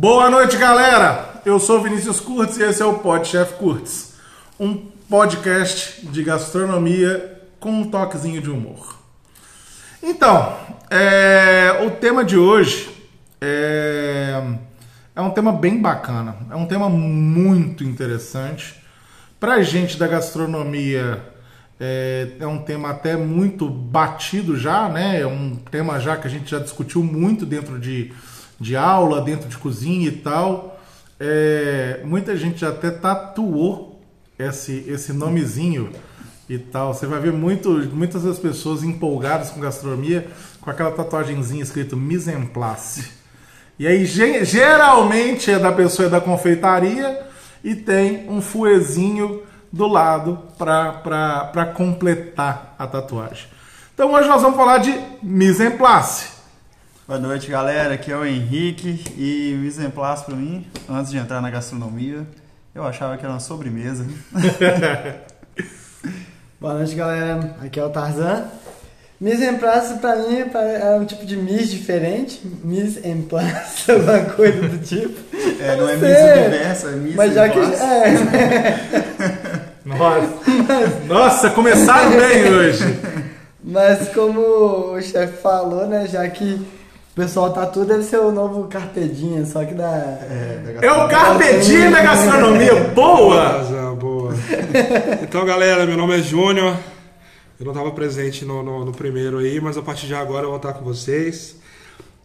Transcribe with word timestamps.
Boa 0.00 0.30
noite, 0.30 0.56
galera! 0.56 1.40
Eu 1.44 1.58
sou 1.58 1.82
Vinícius 1.82 2.20
Curtis 2.20 2.56
e 2.56 2.62
esse 2.62 2.80
é 2.80 2.86
o 2.86 3.00
Pod 3.00 3.26
Chef 3.26 3.54
Curtis, 3.54 4.14
um 4.58 4.76
podcast 5.10 6.06
de 6.06 6.22
gastronomia 6.22 7.42
com 7.58 7.72
um 7.72 7.90
toquezinho 7.90 8.40
de 8.40 8.48
humor. 8.48 8.96
Então, 10.00 10.56
é, 10.88 11.84
o 11.84 11.90
tema 11.90 12.24
de 12.24 12.38
hoje 12.38 12.88
é, 13.40 14.40
é 15.16 15.20
um 15.20 15.30
tema 15.30 15.50
bem 15.50 15.82
bacana, 15.82 16.36
é 16.48 16.54
um 16.54 16.66
tema 16.66 16.88
muito 16.88 17.82
interessante. 17.82 18.80
Pra 19.40 19.62
gente 19.62 19.98
da 19.98 20.06
gastronomia, 20.06 21.20
é, 21.80 22.28
é, 22.38 22.46
um 22.46 22.58
tema 22.58 22.90
até 22.90 23.16
muito 23.16 23.68
batido 23.68 24.56
já, 24.56 24.88
né? 24.88 25.20
É 25.20 25.26
um 25.26 25.56
tema 25.56 25.98
já 25.98 26.16
que 26.16 26.28
a 26.28 26.30
gente 26.30 26.48
já 26.48 26.60
discutiu 26.60 27.02
muito 27.02 27.44
dentro 27.44 27.80
de, 27.80 28.12
de 28.60 28.76
aula, 28.76 29.20
dentro 29.20 29.48
de 29.48 29.56
cozinha 29.56 30.08
e 30.08 30.12
tal. 30.12 30.80
É, 31.20 32.00
muita 32.04 32.36
gente 32.36 32.64
até 32.64 32.90
tatuou 32.90 34.00
esse, 34.38 34.84
esse 34.88 35.12
nomezinho 35.12 35.90
e 36.48 36.58
tal. 36.58 36.94
Você 36.94 37.06
vai 37.06 37.20
ver 37.20 37.32
muito, 37.32 37.70
muitas 37.92 38.22
das 38.22 38.38
pessoas 38.38 38.82
empolgadas 38.82 39.50
com 39.50 39.60
gastronomia 39.60 40.28
com 40.60 40.70
aquela 40.70 40.90
tatuagemzinha 40.90 41.62
escrito 41.62 41.96
mise 41.96 42.30
en 42.30 42.46
place. 42.46 43.10
E 43.78 43.86
aí 43.86 44.04
geralmente 44.04 45.50
é 45.50 45.58
da 45.58 45.70
pessoa 45.70 46.06
é 46.06 46.10
da 46.10 46.20
confeitaria 46.20 47.26
e 47.62 47.74
tem 47.74 48.28
um 48.28 48.40
fuezinho 48.40 49.42
do 49.72 49.86
lado 49.86 50.42
para 50.58 51.72
completar 51.76 52.74
a 52.78 52.86
tatuagem. 52.86 53.46
Então 53.94 54.12
hoje 54.12 54.28
nós 54.28 54.42
vamos 54.42 54.56
falar 54.56 54.78
de 54.78 54.98
mise 55.22 55.64
en 55.64 55.76
place. 55.76 56.37
Boa 57.08 57.18
noite, 57.18 57.50
galera. 57.50 57.94
Aqui 57.94 58.12
é 58.12 58.16
o 58.18 58.22
Henrique 58.22 59.02
e 59.16 59.54
en 59.54 59.90
place 59.90 60.26
para 60.26 60.36
mim, 60.36 60.66
antes 60.86 61.10
de 61.10 61.16
entrar 61.16 61.40
na 61.40 61.48
gastronomia, 61.48 62.26
eu 62.74 62.84
achava 62.84 63.16
que 63.16 63.24
era 63.24 63.32
uma 63.32 63.40
sobremesa. 63.40 64.04
Boa 66.60 66.74
noite, 66.74 66.94
galera. 66.94 67.56
Aqui 67.64 67.80
é 67.80 67.84
o 67.86 67.88
Tarzan. 67.88 68.44
Mise 69.18 69.42
en 69.42 69.56
place 69.56 69.94
pra 70.00 70.16
mim 70.16 70.38
é 70.38 70.96
um 71.00 71.06
tipo 71.06 71.24
de 71.24 71.38
mise 71.38 71.78
diferente. 71.78 72.42
Mise 72.62 73.00
en 73.02 73.22
place, 73.22 73.88
alguma 73.90 74.26
coisa 74.26 74.68
do 74.68 74.76
tipo. 74.76 75.18
É, 75.62 75.76
não, 75.76 75.84
não 75.84 75.88
é 75.88 75.96
mise 75.96 76.42
diversa, 76.42 76.88
é 76.88 76.92
mise 76.92 77.16
Mas 77.16 77.32
já 77.32 77.48
que. 77.48 77.58
É. 77.58 78.18
Nossa. 79.82 80.28
Nossa, 81.06 81.48
começaram 81.52 82.10
bem 82.10 82.52
hoje. 82.52 82.84
Mas 83.64 84.10
como 84.10 84.92
o 84.92 85.00
chefe 85.00 85.40
falou, 85.40 85.86
né? 85.86 86.06
Já 86.06 86.28
que 86.28 86.54
o 86.54 86.77
pessoal 87.18 87.52
tá 87.52 87.66
tudo, 87.66 87.86
deve 87.86 88.04
ser 88.04 88.20
o 88.20 88.30
novo 88.30 88.68
Carpedinha, 88.68 89.44
só 89.44 89.64
que 89.64 89.74
da. 89.74 89.90
É, 89.90 90.78
é 90.82 90.92
o 90.92 91.08
Carpedinha 91.08 91.90
da 91.90 92.00
gastronomia. 92.00 92.74
Boa! 92.94 93.94
boa. 93.98 94.32
Então, 95.20 95.44
galera, 95.44 95.84
meu 95.84 95.96
nome 95.96 96.16
é 96.16 96.22
Júnior. 96.22 96.76
Eu 97.58 97.64
não 97.64 97.72
estava 97.72 97.90
presente 97.90 98.44
no, 98.44 98.62
no, 98.62 98.84
no, 98.84 98.92
primeiro 98.92 99.38
aí, 99.38 99.60
mas 99.60 99.76
a 99.76 99.82
partir 99.82 100.06
de 100.06 100.14
agora 100.14 100.44
eu 100.44 100.50
vou 100.50 100.58
estar 100.58 100.74
com 100.74 100.84
vocês. 100.84 101.56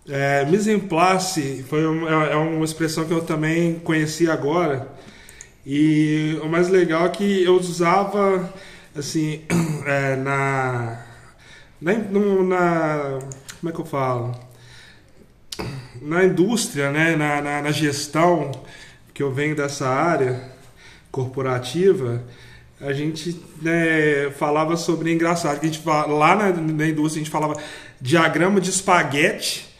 É, 0.07 0.45
mise 0.45 0.71
en 0.71 0.79
place 0.79 1.65
foi 1.67 1.87
um, 1.87 2.07
é, 2.07 2.33
é 2.33 2.35
uma 2.35 2.63
expressão 2.63 3.03
que 3.05 3.13
eu 3.13 3.21
também 3.21 3.79
conheci 3.79 4.29
agora. 4.29 4.89
E 5.65 6.39
o 6.43 6.47
mais 6.47 6.69
legal 6.69 7.07
é 7.07 7.09
que 7.09 7.43
eu 7.43 7.55
usava 7.55 8.47
assim 8.95 9.41
é, 9.87 10.15
na, 10.17 11.03
na, 11.81 11.93
na 11.93 13.19
como 13.59 13.69
é 13.69 13.71
que 13.71 13.81
eu 13.81 13.85
falo 13.85 14.42
na 16.01 16.23
indústria 16.23 16.91
né 16.91 17.15
na, 17.15 17.41
na, 17.41 17.61
na 17.61 17.71
gestão 17.71 18.51
que 19.13 19.21
eu 19.21 19.31
venho 19.31 19.55
dessa 19.55 19.87
área 19.87 20.51
corporativa 21.11 22.23
a 22.81 22.91
gente 22.91 23.39
né, 23.61 24.29
falava 24.37 24.75
sobre 24.75 25.13
engraçado 25.13 25.59
que 25.59 25.65
a 25.65 25.69
gente 25.69 25.81
lá 25.85 26.35
na, 26.35 26.51
na 26.51 26.87
indústria 26.87 27.21
a 27.21 27.23
gente 27.23 27.31
falava 27.31 27.55
diagrama 28.01 28.59
de 28.59 28.69
espaguete 28.69 29.73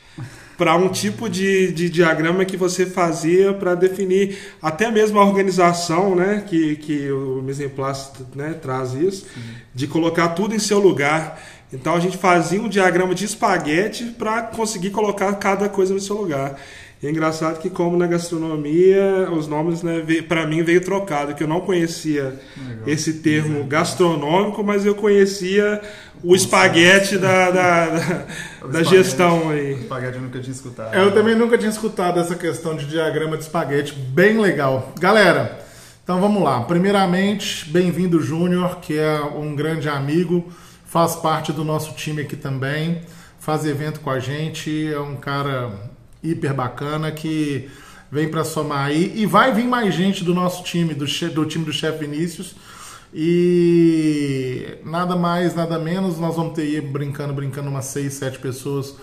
para 0.58 0.76
um 0.76 0.88
tipo 0.88 1.30
de, 1.30 1.72
de 1.72 1.90
diagrama 1.90 2.46
que 2.46 2.56
você 2.56 2.86
fazia 2.86 3.54
para 3.54 3.76
definir 3.76 4.38
até 4.62 4.90
mesmo 4.92 5.20
a 5.20 5.26
organização, 5.26 6.16
né, 6.16 6.44
que, 6.48 6.76
que 6.78 7.12
o 7.12 7.42
mise 7.42 7.66
en 7.66 7.70
place 7.70 8.12
né, 8.36 8.54
traz 8.62 8.94
isso, 8.94 9.26
de 9.74 9.88
colocar 9.88 10.30
tudo 10.30 10.56
em 10.56 10.60
seu 10.60 10.80
lugar. 10.80 11.42
Então 11.74 11.96
a 11.96 12.00
gente 12.00 12.18
fazia 12.18 12.62
um 12.62 12.70
diagrama 12.70 13.16
de 13.16 13.26
espaguete 13.26 14.06
para 14.18 14.44
conseguir 14.44 14.92
colocar 14.92 15.34
cada 15.34 15.68
coisa 15.68 15.94
no 15.94 16.00
seu 16.00 16.16
lugar. 16.16 16.60
E 17.02 17.08
é 17.08 17.10
engraçado 17.10 17.60
que, 17.60 17.70
como 17.70 17.98
na 17.98 18.08
gastronomia, 18.08 19.30
os 19.30 19.46
nomes, 19.46 19.84
né, 19.84 20.02
para 20.26 20.48
mim, 20.48 20.64
veio 20.64 20.80
trocado, 20.80 21.36
que 21.36 21.44
eu 21.44 21.48
não 21.48 21.60
conhecia 21.60 22.40
Legal. 22.56 22.88
esse 22.88 23.16
termo 23.16 23.66
gastronômico, 23.66 24.64
mas 24.64 24.86
eu 24.86 24.96
conhecia 24.96 25.82
o 26.24 26.34
espaguete 26.34 27.18
da, 27.18 27.52
da, 27.52 27.86
da, 27.90 28.26
da 28.72 28.84
gestão 28.84 29.50
aí. 29.50 29.74
O 29.74 29.80
espaguete 29.80 30.16
eu 30.16 30.22
nunca 30.22 30.40
tinha 30.40 30.54
escutado. 30.54 30.96
Eu 30.96 31.12
também 31.14 31.36
nunca 31.36 31.58
tinha 31.58 31.70
escutado 31.70 32.22
essa 32.22 32.36
questão 32.36 32.74
de 32.74 32.86
diagrama 32.86 33.36
de 33.36 33.44
espaguete, 33.44 33.94
bem 33.94 34.40
legal. 34.40 34.94
Galera, 34.98 35.60
então 36.06 36.22
vamos 36.22 36.42
lá. 36.42 36.62
Primeiramente, 36.62 37.70
bem-vindo 37.70 38.22
Júnior, 38.22 38.80
que 38.80 38.98
é 38.98 39.20
um 39.22 39.54
grande 39.54 39.90
amigo, 39.90 40.50
faz 40.94 41.16
parte 41.16 41.52
do 41.52 41.64
nosso 41.64 41.96
time 41.96 42.22
aqui 42.22 42.36
também, 42.36 43.02
faz 43.40 43.66
evento 43.66 44.00
com 44.00 44.12
a 44.12 44.20
gente, 44.20 44.94
é 44.94 45.00
um 45.00 45.16
cara 45.16 45.90
hiper 46.22 46.54
bacana 46.54 47.12
que 47.12 47.68
vem 48.12 48.30
para 48.30 48.44
somar 48.44 48.86
aí. 48.86 49.12
E 49.16 49.26
vai 49.26 49.52
vir 49.52 49.66
mais 49.66 49.96
gente 49.96 50.24
do 50.24 50.36
nosso 50.36 50.64
time, 50.64 50.94
do, 50.94 51.08
do 51.32 51.46
time 51.48 51.66
do 51.66 51.74
chefe 51.74 52.06
Vinícius. 52.06 52.54
E 53.12 54.78
nada 54.86 55.16
mais, 55.16 55.56
nada 55.56 55.80
menos, 55.80 56.20
nós 56.20 56.36
vamos 56.36 56.54
ter 56.54 56.62
aí 56.62 56.80
brincando, 56.80 57.34
brincando 57.34 57.72
umas 57.72 57.86
6, 57.86 58.14
7 58.14 58.38
pessoas 58.38 58.94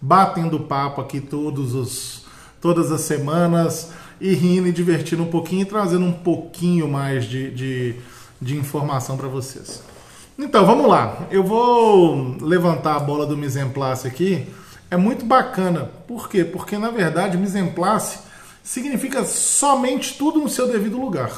batendo 0.00 0.60
papo 0.60 1.00
aqui 1.00 1.20
todos 1.20 1.74
os, 1.74 2.26
todas 2.60 2.92
as 2.92 3.00
semanas 3.00 3.90
e 4.20 4.34
rindo 4.34 4.68
e 4.68 4.72
divertindo 4.72 5.24
um 5.24 5.30
pouquinho 5.30 5.62
e 5.62 5.64
trazendo 5.64 6.04
um 6.04 6.12
pouquinho 6.12 6.86
mais 6.86 7.24
de, 7.24 7.50
de, 7.50 7.96
de 8.40 8.56
informação 8.56 9.16
para 9.16 9.26
vocês. 9.26 9.89
Então 10.42 10.64
vamos 10.64 10.88
lá, 10.88 11.26
eu 11.30 11.44
vou 11.44 12.34
levantar 12.40 12.96
a 12.96 12.98
bola 12.98 13.26
do 13.26 13.36
mise 13.36 13.60
en 13.60 13.68
place 13.68 14.08
aqui 14.08 14.48
é 14.90 14.96
muito 14.96 15.22
bacana. 15.22 15.90
Por 16.08 16.30
quê? 16.30 16.44
Porque 16.44 16.78
na 16.78 16.88
verdade 16.90 17.36
mise 17.36 17.58
en 17.58 17.68
place 17.68 18.20
significa 18.64 19.22
somente 19.26 20.16
tudo 20.16 20.40
no 20.40 20.48
seu 20.48 20.66
devido 20.66 20.98
lugar. 20.98 21.30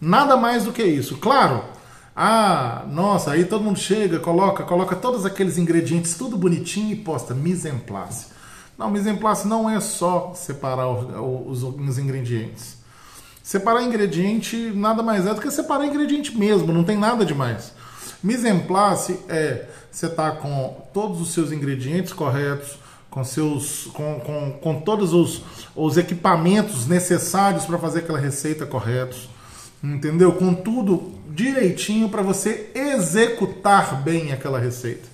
Nada 0.00 0.36
mais 0.36 0.64
do 0.64 0.72
que 0.72 0.80
isso. 0.80 1.16
Claro, 1.16 1.64
ah, 2.14 2.84
nossa, 2.88 3.32
aí 3.32 3.44
todo 3.44 3.64
mundo 3.64 3.80
chega, 3.80 4.20
coloca, 4.20 4.62
coloca 4.62 4.94
todos 4.94 5.26
aqueles 5.26 5.58
ingredientes 5.58 6.14
tudo 6.14 6.36
bonitinho 6.36 6.92
e 6.92 6.96
posta 6.96 7.34
mise 7.34 7.68
en 7.68 7.80
place. 7.80 8.28
Não, 8.78 8.88
mise 8.88 9.10
en 9.10 9.16
place 9.16 9.46
não 9.48 9.68
é 9.68 9.80
só 9.80 10.34
separar 10.36 10.88
os, 10.88 11.64
os 11.64 11.98
ingredientes. 11.98 12.78
Separar 13.42 13.82
ingrediente 13.82 14.72
nada 14.72 15.02
mais 15.02 15.26
é 15.26 15.34
do 15.34 15.40
que 15.40 15.50
separar 15.50 15.84
ingrediente 15.84 16.38
mesmo, 16.38 16.72
não 16.72 16.84
tem 16.84 16.96
nada 16.96 17.24
demais. 17.24 17.72
Mise 18.22 18.48
en 18.48 18.60
place 18.60 19.18
é 19.28 19.66
você 19.90 20.08
tá 20.08 20.30
com 20.30 20.76
todos 20.92 21.20
os 21.20 21.32
seus 21.32 21.52
ingredientes 21.52 22.12
corretos, 22.12 22.78
com 23.10 23.24
seus 23.24 23.88
com, 23.92 24.20
com, 24.20 24.52
com 24.60 24.80
todos 24.80 25.12
os, 25.12 25.42
os 25.74 25.96
equipamentos 25.96 26.86
necessários 26.86 27.64
para 27.64 27.78
fazer 27.78 28.00
aquela 28.00 28.18
receita 28.18 28.66
corretos. 28.66 29.28
Entendeu? 29.82 30.32
Com 30.32 30.54
tudo 30.54 31.14
direitinho 31.30 32.08
para 32.08 32.22
você 32.22 32.70
executar 32.74 34.02
bem 34.02 34.32
aquela 34.32 34.58
receita. 34.58 35.08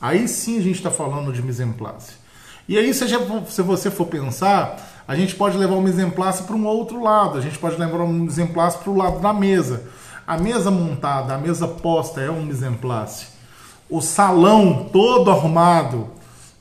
Aí 0.00 0.26
sim 0.26 0.58
a 0.58 0.62
gente 0.62 0.76
está 0.76 0.90
falando 0.90 1.32
de 1.32 1.42
mise 1.42 1.62
en 1.62 1.72
place. 1.72 2.14
E 2.70 2.78
aí, 2.78 2.94
se, 2.94 3.04
se 3.48 3.62
você 3.62 3.90
for 3.90 4.06
pensar, 4.06 5.02
a 5.06 5.16
gente 5.16 5.34
pode 5.34 5.58
levar 5.58 5.74
o 5.74 5.82
mise 5.82 6.00
en 6.00 6.10
place 6.10 6.44
para 6.44 6.54
um 6.54 6.66
outro 6.66 7.02
lado. 7.02 7.36
A 7.36 7.40
gente 7.40 7.58
pode 7.58 7.76
levar 7.76 7.98
o 7.98 8.08
mise 8.08 8.40
en 8.40 8.46
place 8.46 8.78
para 8.78 8.90
o 8.90 8.96
lado 8.96 9.18
da 9.18 9.32
mesa. 9.32 9.82
A 10.30 10.38
mesa 10.38 10.70
montada, 10.70 11.34
a 11.34 11.38
mesa 11.38 11.66
posta 11.66 12.20
é 12.20 12.30
um 12.30 12.42
mise 12.42 12.64
en 12.64 12.74
place. 12.74 13.26
O 13.90 14.00
salão 14.00 14.88
todo 14.92 15.28
arrumado 15.28 16.06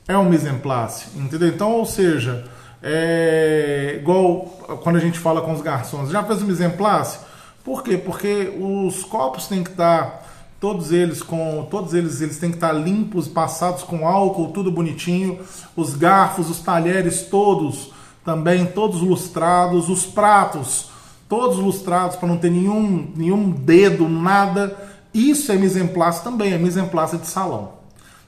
é 0.08 0.18
um 0.18 0.28
mise 0.28 0.50
en 0.50 0.58
place, 0.58 1.06
entendeu? 1.16 1.50
Então, 1.50 1.74
ou 1.74 1.86
seja, 1.86 2.50
é 2.82 4.00
igual 4.02 4.48
quando 4.82 4.96
a 4.96 5.00
gente 5.00 5.20
fala 5.20 5.40
com 5.42 5.54
os 5.54 5.62
garçons, 5.62 6.10
já 6.10 6.24
fez 6.24 6.42
o 6.42 6.46
mise 6.46 6.66
en 6.66 6.72
place? 6.72 7.20
Por 7.64 7.84
quê? 7.84 7.96
Porque 7.96 8.52
os 8.60 9.04
copos 9.04 9.46
têm 9.46 9.64
que 9.64 9.70
estar 9.70 10.28
todos 10.60 10.92
eles 10.92 11.22
com 11.22 11.68
todos 11.70 11.94
eles 11.94 12.22
eles 12.22 12.40
têm 12.40 12.50
que 12.50 12.58
estar 12.58 12.74
limpos, 12.74 13.28
passados 13.28 13.84
com 13.84 14.08
álcool, 14.08 14.48
tudo 14.48 14.72
bonitinho. 14.72 15.42
Os 15.76 15.94
garfos, 15.94 16.50
os 16.50 16.60
talheres 16.60 17.22
todos 17.22 17.92
também 18.26 18.66
todos 18.66 19.00
lustrados, 19.02 19.90
os 19.90 20.08
pratos 20.08 20.90
todos 21.30 21.60
lustrados 21.60 22.18
para 22.18 22.28
não 22.28 22.38
ter 22.38 22.50
nenhum, 22.50 23.08
nenhum 23.16 23.52
dedo, 23.52 24.10
nada. 24.10 24.76
Isso 25.14 25.52
é 25.52 25.56
mise 25.56 25.80
en 25.80 25.88
place 25.88 26.24
também, 26.24 26.52
é 26.52 26.58
mise 26.58 26.80
en 26.80 26.88
place 26.88 27.16
de 27.18 27.28
salão. 27.28 27.78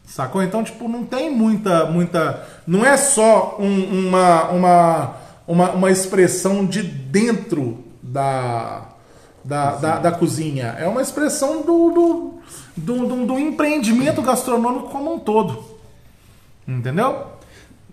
Sacou? 0.06 0.44
Então, 0.44 0.64
tipo, 0.64 0.88
não 0.88 1.04
tem 1.04 1.30
muita. 1.36 1.86
muita 1.86 2.48
não 2.68 2.86
é 2.86 2.96
só 2.96 3.58
um, 3.60 4.08
uma, 4.08 4.50
uma, 4.50 5.16
uma, 5.48 5.72
uma 5.72 5.92
expressão 5.92 6.66
de 6.66 6.84
dentro 6.84 7.84
da, 8.04 8.90
da, 9.44 9.76
da, 9.76 10.00
da 10.00 10.12
cozinha. 10.12 10.76
É 10.78 10.88
uma 10.88 11.02
expressão 11.02 11.62
do, 11.62 11.92
do, 11.92 12.34
do, 12.78 13.08
do, 13.08 13.26
do 13.26 13.40
empreendimento 13.40 14.22
gastronômico 14.22 14.90
como 14.90 15.14
um 15.14 15.20
todo. 15.20 15.64
Entendeu? 16.68 17.26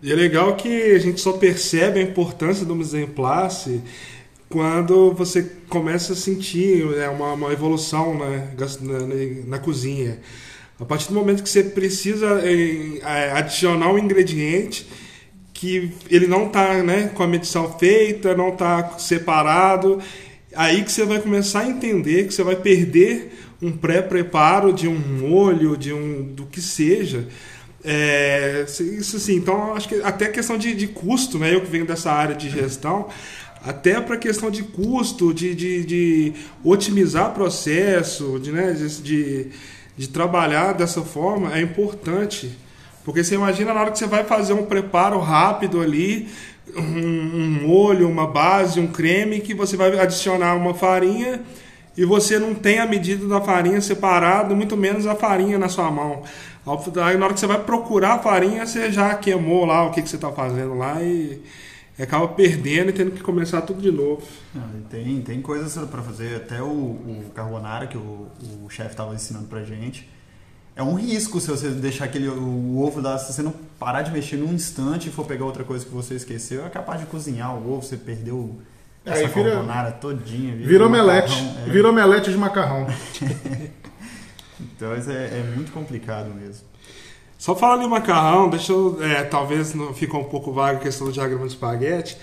E 0.03 0.13
é 0.13 0.15
legal 0.15 0.55
que 0.55 0.93
a 0.93 0.99
gente 0.99 1.21
só 1.21 1.33
percebe 1.33 2.01
a 2.01 2.03
importância 2.03 2.67
do 2.67 2.75
mise 2.75 3.03
en 3.03 3.07
place 3.07 3.83
quando 4.49 5.13
você 5.13 5.43
começa 5.69 6.13
a 6.15 6.17
sentir 6.17 6.85
né, 6.87 7.09
uma, 7.09 7.33
uma 7.35 7.53
evolução 7.53 8.19
né, 8.19 8.51
na, 8.81 8.99
na- 9.01 9.15
na 9.47 9.59
cozinha. 9.59 10.19
A 10.81 10.85
partir 10.85 11.09
do 11.09 11.15
momento 11.15 11.43
que 11.43 11.49
você 11.49 11.63
precisa 11.65 12.41
eh, 12.45 12.99
eh, 13.03 13.33
adicionar 13.33 13.93
um 13.93 13.99
ingrediente 13.99 14.87
que 15.53 15.93
ele 16.09 16.27
não 16.29 16.47
está 16.47 16.83
né, 16.85 17.11
com 17.15 17.23
a 17.23 17.27
medição 17.27 17.77
feita, 17.79 18.35
não 18.37 18.51
está 18.51 18.97
separado, 18.99 20.01
aí 20.55 20.85
que 20.85 20.93
você 20.93 21.05
vai 21.05 21.21
começar 21.21 21.61
a 21.61 21.67
entender 21.69 22.27
que 22.29 22.33
você 22.35 22.45
vai 22.45 22.55
perder 22.57 23.33
um 23.61 23.73
pré-preparo 23.73 24.73
de 24.73 24.87
um 24.87 24.97
molho, 24.97 25.77
de 25.77 25.93
um 25.93 26.23
do 26.23 26.47
que 26.47 26.61
seja. 26.61 27.27
É, 27.85 28.65
isso 28.81 29.17
assim, 29.17 29.37
então 29.37 29.75
acho 29.75 29.89
que 29.89 29.97
até 30.03 30.29
questão 30.29 30.59
de, 30.59 30.75
de 30.75 30.89
custo, 30.89 31.39
né? 31.39 31.55
Eu 31.55 31.61
que 31.61 31.71
venho 31.71 31.87
dessa 31.87 32.11
área 32.13 32.35
de 32.35 32.51
gestão, 32.51 33.09
até 33.65 34.01
para 34.01 34.17
questão 34.17 34.51
de 34.51 34.63
custo, 34.63 35.35
de, 35.35 35.55
de, 35.55 35.85
de 35.85 36.33
otimizar 36.65 37.35
processo, 37.35 38.39
de, 38.39 38.53
né, 38.53 38.73
de, 38.73 39.03
de, 39.03 39.47
de 39.97 40.09
trabalhar 40.09 40.73
dessa 40.73 41.03
forma 41.03 41.57
é 41.57 41.61
importante. 41.61 42.57
Porque 43.05 43.25
você 43.25 43.35
imagina 43.35 43.73
na 43.73 43.81
hora 43.81 43.91
que 43.91 43.99
você 43.99 44.07
vai 44.07 44.25
fazer 44.25 44.53
um 44.53 44.67
preparo 44.67 45.19
rápido 45.19 45.81
ali, 45.81 46.29
um, 46.77 46.83
um 46.83 47.67
molho, 47.67 48.09
uma 48.09 48.27
base, 48.27 48.79
um 48.79 48.87
creme, 48.87 49.41
que 49.41 49.55
você 49.55 49.77
vai 49.77 49.99
adicionar 49.99 50.55
uma 50.55 50.75
farinha 50.75 51.41
e 51.97 52.05
você 52.05 52.39
não 52.39 52.55
tem 52.55 52.79
a 52.79 52.87
medida 52.87 53.27
da 53.27 53.41
farinha 53.41 53.81
separada, 53.81 54.55
muito 54.55 54.77
menos 54.77 55.07
a 55.07 55.17
farinha 55.17 55.59
na 55.59 55.69
sua 55.69 55.91
mão. 55.91 56.23
Aí 57.05 57.17
na 57.17 57.25
hora 57.25 57.35
que 57.35 57.41
você 57.41 57.47
vai 57.47 57.59
procurar 57.65 58.15
a 58.15 58.19
farinha, 58.19 58.67
você 58.67 58.93
já 58.93 59.15
queimou 59.15 59.65
lá 59.65 59.87
o 59.87 59.91
que, 59.91 60.03
que 60.03 60.09
você 60.09 60.17
está 60.17 60.31
fazendo 60.31 60.75
lá 60.75 61.03
e 61.03 61.43
acaba 62.03 62.29
perdendo 62.29 62.91
e 62.91 62.93
tendo 62.93 63.11
que 63.11 63.21
começar 63.23 63.61
tudo 63.63 63.81
de 63.81 63.91
novo. 63.91 64.23
E 64.55 64.81
tem, 64.89 65.21
tem 65.23 65.43
coisas 65.43 65.75
para 65.87 66.03
fazer, 66.03 66.37
até 66.37 66.63
o, 66.63 66.67
o 66.67 67.25
carbonara 67.35 67.87
que 67.87 67.97
o, 67.97 68.27
o 68.65 68.69
chefe 68.71 68.91
estava 68.91 69.15
ensinando 69.15 69.47
pra 69.47 69.63
gente. 69.65 70.09
É 70.77 70.83
um 70.83 70.95
risco 70.95 71.41
se 71.41 71.49
você 71.51 71.71
deixar 71.71 72.05
aquele 72.05 72.29
o 72.29 72.79
ovo 72.79 73.03
da, 73.03 73.19
se 73.19 73.33
você 73.33 73.43
não 73.43 73.53
parar 73.81 74.03
de 74.03 74.13
mexer 74.13 74.37
num 74.37 74.53
instante 74.55 75.09
e 75.09 75.13
for 75.13 75.27
pegar 75.27 75.45
outra 75.45 75.65
coisa 75.65 75.85
que 75.85 75.91
você 75.93 76.15
esqueceu, 76.15 76.65
é 76.65 76.69
capaz 76.69 77.01
de 77.01 77.07
cozinhar 77.07 77.53
o 77.57 77.73
ovo, 77.73 77.83
você 77.83 77.97
perdeu 77.97 78.61
essa 79.05 79.23
Aí 79.23 79.27
vira- 79.27 79.51
carbonara 79.53 79.91
todinha. 79.91 80.55
Vira 80.55 80.85
um 80.85 80.87
omelete. 80.87 81.35
é. 81.67 81.71
Vira 81.71 81.89
omelete 81.91 82.31
de 82.31 82.37
macarrão. 82.37 82.87
Então 84.61 84.97
isso 84.97 85.11
é, 85.11 85.27
é 85.39 85.53
muito 85.55 85.71
complicado 85.73 86.31
mesmo. 86.35 86.67
Só 87.39 87.55
falando 87.55 87.85
em 87.85 87.89
macarrão, 87.89 88.51
deixa 88.51 88.73
eu. 88.73 88.99
é, 89.01 89.23
talvez 89.23 89.73
não 89.73 89.95
ficou 89.95 90.21
um 90.21 90.25
pouco 90.25 90.53
vaga 90.53 90.79
a 90.79 90.81
questão 90.81 91.07
do 91.07 91.13
diagrama 91.13 91.47
de 91.47 91.53
espaguete. 91.53 92.19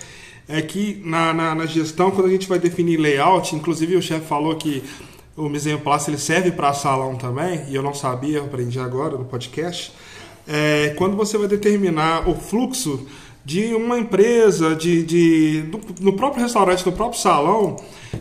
É 0.46 0.60
que 0.60 1.02
na, 1.04 1.32
na, 1.32 1.54
na 1.54 1.66
gestão, 1.66 2.10
quando 2.10 2.26
a 2.26 2.30
gente 2.30 2.46
vai 2.46 2.58
definir 2.58 2.98
layout, 2.98 3.56
inclusive 3.56 3.96
o 3.96 4.02
chefe 4.02 4.26
falou 4.26 4.54
que 4.54 4.84
o 5.34 5.48
mise 5.48 5.70
en 5.70 5.78
place 5.78 6.10
ele 6.10 6.18
serve 6.18 6.52
para 6.52 6.72
salão 6.72 7.16
também, 7.16 7.64
e 7.68 7.74
eu 7.74 7.82
não 7.82 7.92
sabia, 7.92 8.38
eu 8.38 8.44
aprendi 8.44 8.78
agora 8.78 9.16
no 9.16 9.24
podcast. 9.24 9.92
É, 10.46 10.94
quando 10.96 11.16
você 11.16 11.36
vai 11.36 11.48
determinar 11.48 12.28
o 12.28 12.34
fluxo 12.34 13.06
de 13.46 13.72
uma 13.76 13.96
empresa, 13.96 14.74
de, 14.74 15.04
de, 15.04 15.62
do- 15.62 15.80
no 16.00 16.14
próprio 16.14 16.42
restaurante, 16.42 16.84
no 16.84 16.90
próprio 16.90 17.20
salão, 17.20 17.76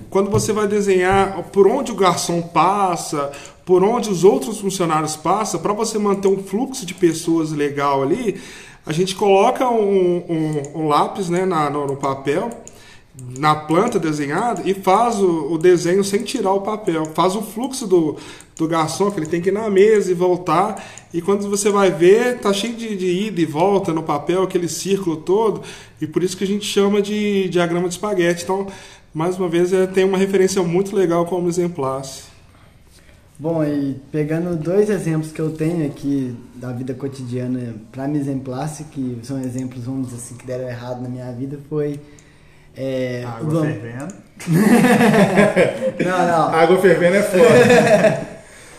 quando 0.07 0.29
você 0.29 0.53
vai 0.53 0.67
desenhar 0.67 1.41
por 1.51 1.65
onde 1.67 1.91
o 1.91 1.95
garçom 1.95 2.43
passa, 2.43 3.31
por 3.65 3.83
onde 3.83 4.07
os 4.11 4.23
outros 4.23 4.59
funcionários 4.59 5.15
passam, 5.15 5.59
para 5.59 5.73
você 5.73 5.97
manter 5.97 6.27
um 6.27 6.43
fluxo 6.43 6.85
de 6.85 6.93
pessoas 6.93 7.51
legal 7.51 8.03
ali, 8.03 8.39
a 8.85 8.93
gente 8.93 9.15
coloca 9.15 9.67
um, 9.67 10.17
um- 10.29 10.81
um 10.83 10.87
lápis 10.87 11.27
né, 11.27 11.43
na- 11.43 11.71
no, 11.71 11.87
no 11.87 11.95
papel, 11.95 12.51
na 13.37 13.55
planta 13.55 13.99
desenhada, 13.99 14.61
e 14.65 14.73
faz 14.73 15.19
o, 15.19 15.53
o 15.53 15.57
desenho 15.57 16.03
sem 16.03 16.23
tirar 16.23 16.53
o 16.53 16.61
papel. 16.61 17.05
Faz 17.13 17.35
o 17.35 17.41
fluxo 17.41 17.87
do, 17.87 18.17
do 18.57 18.67
garçom, 18.67 19.11
que 19.11 19.19
ele 19.19 19.25
tem 19.25 19.41
que 19.41 19.49
ir 19.49 19.51
na 19.51 19.69
mesa 19.69 20.11
e 20.11 20.13
voltar. 20.13 20.83
E 21.13 21.21
quando 21.21 21.49
você 21.49 21.69
vai 21.69 21.91
ver, 21.91 22.39
tá 22.39 22.51
cheio 22.53 22.75
de, 22.75 22.95
de 22.95 23.27
ida 23.27 23.41
e 23.41 23.45
volta 23.45 23.93
no 23.93 24.03
papel, 24.03 24.43
aquele 24.43 24.67
círculo 24.67 25.17
todo. 25.17 25.61
E 25.99 26.07
por 26.07 26.23
isso 26.23 26.37
que 26.37 26.43
a 26.43 26.47
gente 26.47 26.65
chama 26.65 27.01
de 27.01 27.49
diagrama 27.49 27.87
de 27.87 27.95
espaguete. 27.95 28.43
Então, 28.43 28.67
mais 29.13 29.37
uma 29.37 29.49
vez, 29.49 29.71
é, 29.73 29.87
tem 29.87 30.03
uma 30.03 30.17
referência 30.17 30.61
muito 30.63 30.95
legal 30.95 31.25
com 31.25 31.37
o 31.37 31.41
mise 31.41 31.61
en 31.61 31.69
place. 31.69 32.23
Bom, 33.37 33.61
e 33.65 33.99
pegando 34.13 34.55
dois 34.55 34.89
exemplos 34.89 35.33
que 35.33 35.41
eu 35.41 35.51
tenho 35.51 35.85
aqui 35.85 36.33
da 36.55 36.71
vida 36.71 36.93
cotidiana 36.93 37.75
para 37.91 38.07
mise 38.07 38.31
en 38.31 38.41
que 38.91 39.19
são 39.23 39.41
exemplos, 39.41 39.83
vamos 39.83 40.07
dizer 40.07 40.17
assim, 40.17 40.35
que 40.35 40.47
deram 40.47 40.69
errado 40.69 41.01
na 41.01 41.09
minha 41.09 41.31
vida, 41.33 41.59
foi... 41.69 41.99
É, 42.77 43.23
Água 43.25 43.49
do- 43.49 43.61
fervendo. 43.61 44.13
Não, 46.03 46.27
não. 46.27 46.53
Água 46.53 46.77
fervendo 46.79 47.15
é 47.15 47.21
foda. 47.23 48.35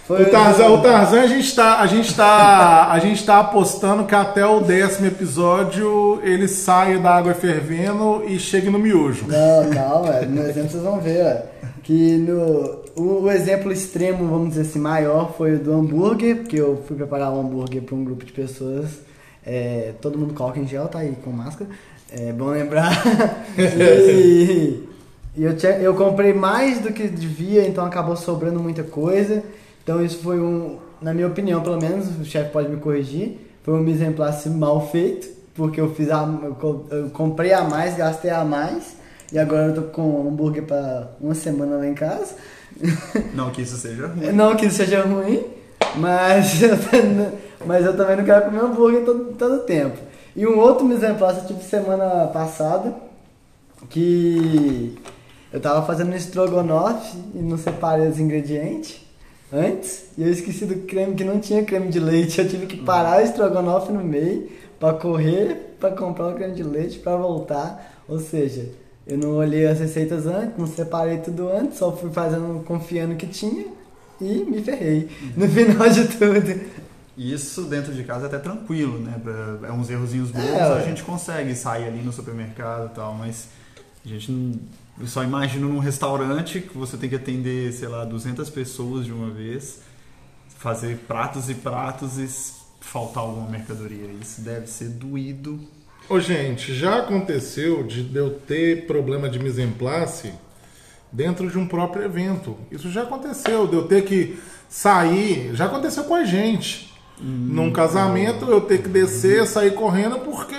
Foi 0.06 0.22
O 0.22 0.31
Tarzan, 0.31 0.66
o 0.69 0.82
Tarzan 0.82 1.22
a 1.22 1.26
gente 1.26 1.56
tá, 1.56 1.81
a 1.81 1.87
gente 1.88 2.14
tá, 2.14 2.93
a 2.93 2.98
gente 3.00 3.25
tá 3.26 3.40
apostando 3.40 4.04
que 4.04 4.14
até 4.14 4.46
o 4.46 4.60
décimo 4.60 5.06
episódio 5.08 6.20
ele 6.22 6.46
saia 6.46 6.98
da 7.00 7.16
água 7.16 7.34
fervendo 7.34 8.22
e 8.28 8.38
chegue 8.38 8.70
no 8.70 8.78
miojo. 8.78 9.25
Não, 9.26 9.70
calma, 9.70 10.12
velho. 10.12 10.31
no 10.31 10.43
exemplo 10.43 10.70
vocês 10.70 10.82
vão 10.84 11.00
ver, 11.00 11.25
ó, 11.26 11.66
que 11.82 12.19
no, 12.19 12.82
o, 12.94 13.22
o 13.25 13.31
exemplo 13.32 13.72
extremo, 13.72 14.28
vamos 14.28 14.50
dizer 14.50 14.60
assim, 14.62 14.78
maior 14.78 15.32
foi 15.37 15.56
o 15.56 15.58
do 15.58 15.72
hambúrguer, 15.72 16.37
porque 16.37 16.60
eu 16.60 16.84
fui 16.87 16.96
preparar 16.96 17.32
um 17.32 17.40
hambúrguer 17.40 17.82
para 17.82 17.96
um 17.96 18.04
grupo 18.04 18.25
de 18.25 18.31
pessoas, 18.32 19.00
é, 19.44 19.93
todo 20.00 20.16
mundo 20.16 20.34
coloca 20.34 20.60
em 20.60 20.69
gel, 20.69 20.87
tá 20.87 21.00
aí 21.00 21.16
com 21.25 21.31
máscara, 21.31 21.69
é 22.11 22.32
bom 22.32 22.47
lembrar. 22.50 22.91
e 23.58 24.87
e 25.37 25.44
eu, 25.44 25.55
tinha- 25.55 25.79
eu 25.79 25.94
comprei 25.94 26.32
mais 26.32 26.79
do 26.81 26.91
que 26.93 27.06
devia, 27.08 27.67
então 27.69 27.85
acabou 27.85 28.17
sobrando 28.17 28.58
muita 28.58 28.82
coisa. 28.82 29.43
Então 29.85 30.03
isso 30.03 30.19
foi 30.23 30.41
um, 30.41 30.79
na 31.00 31.12
minha 31.12 31.26
opinião, 31.26 31.61
pelo 31.62 31.79
menos, 31.81 32.06
o 32.19 32.25
chefe 32.25 32.50
pode 32.50 32.69
me 32.70 32.79
corrigir, 32.79 33.38
foi 33.62 33.75
um 33.75 33.81
mise 33.81 34.03
en 34.03 34.12
place 34.12 34.49
mal 34.49 34.88
feito, 34.91 35.29
porque 35.55 35.79
eu 35.81 35.94
fiz 35.94 36.11
a, 36.11 36.26
eu, 36.43 36.55
co- 36.55 36.87
eu 36.91 37.11
comprei 37.11 37.53
a 37.53 37.62
mais, 37.64 37.94
gastei 37.97 38.31
a 38.31 38.44
mais, 38.47 38.96
e 39.31 39.39
agora 39.39 39.67
eu 39.67 39.75
tô 39.75 39.82
com 39.82 40.27
hambúrguer 40.27 40.63
para 40.63 41.10
uma 41.20 41.34
semana 41.34 41.77
lá 41.77 41.86
em 41.86 41.94
casa. 41.94 42.34
Não 43.34 43.51
que 43.51 43.60
isso 43.63 43.77
seja 43.77 44.06
ruim. 44.06 44.32
Não 44.32 44.56
que 44.56 44.67
isso 44.67 44.77
seja 44.77 45.03
ruim, 45.03 45.44
mas 45.96 46.63
eu, 46.63 46.70
mas 47.67 47.84
eu 47.86 47.94
também 47.96 48.17
não 48.17 48.25
quero 48.25 48.46
comer 48.46 48.60
hambúrguer 48.60 49.05
todo, 49.05 49.34
todo 49.39 49.58
tempo. 49.65 49.98
E 50.36 50.46
um 50.46 50.58
outro 50.58 50.84
mise 50.84 51.06
en 51.06 51.14
place 51.14 51.40
eu 51.40 51.46
tive 51.46 51.64
semana 51.64 52.26
passada, 52.26 52.94
que 53.88 54.94
eu 55.50 55.58
tava 55.58 55.86
fazendo 55.86 56.12
um 56.12 56.14
estrogonofe 56.14 57.16
e 57.34 57.38
não 57.38 57.56
separei 57.56 58.06
os 58.06 58.20
ingredientes 58.20 59.00
antes, 59.50 60.05
e 60.19 60.22
eu 60.22 60.31
esqueci 60.31 60.66
do 60.66 60.86
creme, 60.86 61.14
que 61.14 61.24
não 61.24 61.40
tinha 61.40 61.64
creme 61.64 61.88
de 61.88 61.98
leite. 61.98 62.38
Eu 62.43 62.48
tive 62.48 62.66
que 62.66 62.76
parar 62.76 63.19
o 63.19 63.24
estrogonofe 63.24 63.90
no 63.90 64.05
meio 64.05 64.50
pra 64.78 64.93
correr 64.93 65.76
pra 65.81 65.90
comprar 65.93 66.28
o 66.28 66.34
creme 66.34 66.55
de 66.55 66.62
leite 66.62 66.98
pra 66.98 67.16
voltar. 67.16 68.02
Ou 68.08 68.19
seja, 68.19 68.69
eu 69.06 69.16
não 69.16 69.36
olhei 69.36 69.66
as 69.66 69.78
receitas 69.78 70.26
antes, 70.26 70.58
não 70.58 70.66
separei 70.66 71.19
tudo 71.19 71.48
antes, 71.48 71.78
só 71.78 71.93
fui 71.93 72.10
fazendo 72.10 72.62
confiando 72.64 73.14
que 73.14 73.26
tinha 73.26 73.66
e 74.20 74.44
me 74.44 74.60
ferrei. 74.60 75.08
No 75.36 75.48
final 75.48 75.88
de 75.88 76.08
tudo. 76.08 76.85
Isso 77.17 77.63
dentro 77.63 77.94
de 77.94 78.05
casa 78.05 78.25
é 78.25 78.29
até 78.29 78.39
tranquilo, 78.39 78.99
né? 78.99 79.19
Pra- 79.23 79.69
É 79.69 79.73
uns 79.73 79.89
errozinhos 79.89 80.31
bobos, 80.31 80.49
É, 80.49 80.61
a 80.63 80.82
gente 80.82 81.03
consegue 81.03 81.55
sair 81.55 81.87
ali 81.87 82.03
no 82.03 82.13
supermercado 82.13 82.91
e 82.93 82.94
tal, 82.94 83.15
mas 83.15 83.49
a 84.05 84.08
gente 84.08 84.31
não. 84.31 84.58
Eu 85.01 85.06
só 85.06 85.23
imagino 85.25 85.69
num 85.69 85.79
restaurante 85.79 86.61
que 86.61 86.77
você 86.77 86.96
tem 86.96 87.08
que 87.08 87.17
atender, 87.17 87.73
sei 87.73 87.89
lá, 87.89 88.05
200 88.05 88.49
pessoas 88.51 89.05
de 89.05 89.13
uma 89.13 89.31
vez, 89.31 89.81
fazer 90.58 90.96
pratos 91.06 91.49
e 91.51 91.55
pratos 91.55 92.19
e 92.19 92.29
faltar 92.81 93.23
alguma 93.23 93.49
mercadoria. 93.49 94.11
Isso 94.20 94.41
deve 94.43 94.67
ser 94.67 94.89
doído. 94.91 95.58
Ô, 96.08 96.20
gente, 96.20 96.75
já 96.75 96.99
aconteceu 96.99 97.82
de 97.82 98.15
eu 98.15 98.31
ter 98.31 98.87
problema 98.87 99.29
de 99.29 99.39
mise 99.39 99.61
en 99.61 99.73
place 99.73 100.32
dentro 101.13 101.51
de 101.51 101.58
um 101.58 101.67
próprio 101.67 102.05
evento. 102.05 102.56
Isso 102.70 102.91
já 102.91 103.03
aconteceu, 103.03 103.67
de 103.67 103.75
eu 103.75 103.87
ter 103.89 104.05
que 104.05 104.39
sair. 104.69 105.55
Já 105.55 105.67
aconteceu 105.67 106.05
com 106.05 106.15
a 106.15 106.25
gente. 106.25 106.94
Num 107.20 107.73
casamento, 107.73 108.44
eu 108.51 108.61
ter 108.61 108.82
que 108.82 108.89
descer, 108.89 109.46
sair 109.46 109.73
correndo 109.73 110.19
porque 110.19 110.55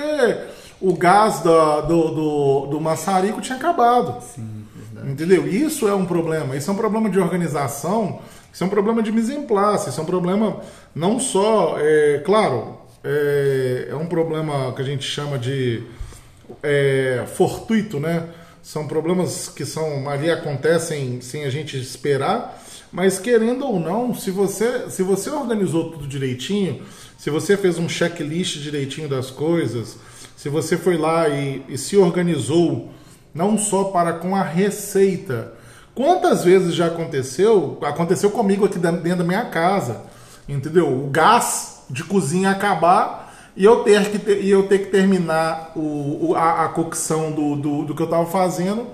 o 0.82 0.94
gás 0.96 1.42
da- 1.42 1.82
do, 1.82 2.10
do, 2.10 2.66
do 2.68 2.82
maçarico 2.82 3.42
tinha 3.42 3.58
acabado. 3.58 4.22
Sim, 4.24 4.66
verdade. 4.76 5.12
Entendeu? 5.12 5.48
Isso 5.48 5.88
é 5.88 5.94
um 5.94 6.06
problema. 6.06 6.56
Isso 6.56 6.70
é 6.70 6.74
um 6.74 6.78
problema 6.78 7.10
de 7.10 7.20
organização. 7.20 8.20
Isso 8.52 8.64
é 8.64 8.68
um 8.68 8.70
problema 8.72 9.04
de 9.04 9.12
mise 9.12 9.36
en 9.36 9.44
place. 9.44 9.90
Isso 9.90 10.00
é 10.00 10.04
um 10.04 10.08
problema 10.08 10.58
não 10.96 11.20
só, 11.20 11.76
é, 11.80 12.24
claro, 12.26 12.78
é, 13.04 13.90
é 13.92 13.96
um 13.96 14.08
problema 14.08 14.74
que 14.74 14.82
a 14.82 14.86
gente 14.86 15.04
chama 15.06 15.38
de 15.38 15.84
é, 16.64 17.24
fortuito, 17.36 18.00
né? 18.00 18.24
São 18.64 18.88
problemas 18.88 19.48
que 19.48 19.66
são 19.66 20.10
ali 20.10 20.30
acontecem 20.32 21.22
sem 21.22 21.46
a 21.46 21.50
gente 21.50 21.80
esperar, 21.80 22.62
mas 22.92 23.20
querendo 23.20 23.66
ou 23.66 23.80
não, 23.80 24.14
se 24.14 24.32
você 24.32 24.90
se 24.90 25.04
você 25.04 25.30
organizou 25.30 25.92
tudo 25.92 26.08
direitinho, 26.08 26.82
se 27.18 27.30
você 27.30 27.58
fez 27.58 27.78
um 27.78 27.90
checklist 27.90 28.58
direitinho 28.60 29.10
das 29.10 29.30
coisas, 29.30 29.98
se 30.36 30.50
você 30.50 30.78
foi 30.78 30.98
lá 30.98 31.28
e, 31.28 31.64
e 31.68 31.78
se 31.78 31.98
organizou 31.98 32.92
não 33.34 33.58
só 33.58 33.86
para 33.86 34.14
com 34.14 34.36
a 34.36 34.42
receita. 34.42 35.54
Quantas 35.94 36.44
vezes 36.44 36.76
já 36.76 36.88
aconteceu? 36.88 37.78
Aconteceu 37.82 38.32
comigo 38.32 38.66
aqui 38.66 38.80
dentro 38.80 39.18
da 39.18 39.24
minha 39.24 39.46
casa, 39.46 40.02
entendeu? 40.48 40.88
O 40.88 41.10
gás 41.10 41.84
de 41.90 42.04
cozinha 42.04 42.52
acabar 42.52 43.28
e 43.56 43.66
eu 43.66 43.84
ter 43.84 44.12
que, 44.12 44.20
ter, 44.20 44.44
e 44.44 44.50
eu 44.50 44.68
ter 44.68 44.80
que 44.80 44.92
terminar 44.92 45.72
o, 45.76 46.30
o 46.30 46.36
a, 46.36 46.66
a, 46.66 46.70
cocção 46.70 47.32
do, 47.32 47.56
do, 47.56 47.86
do 47.86 47.96
que 47.96 48.02
eu 48.02 48.06
estava 48.06 48.26
fazendo 48.28 48.86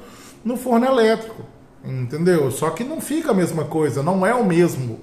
no 0.44 0.56
forno 0.56 0.86
elétrico, 0.86 1.44
entendeu? 1.84 2.50
Só 2.52 2.70
que 2.70 2.84
não 2.84 3.02
fica 3.02 3.32
a 3.32 3.34
mesma 3.34 3.66
coisa, 3.66 4.02
não 4.02 4.26
é 4.26 4.34
o 4.34 4.46
mesmo, 4.46 5.00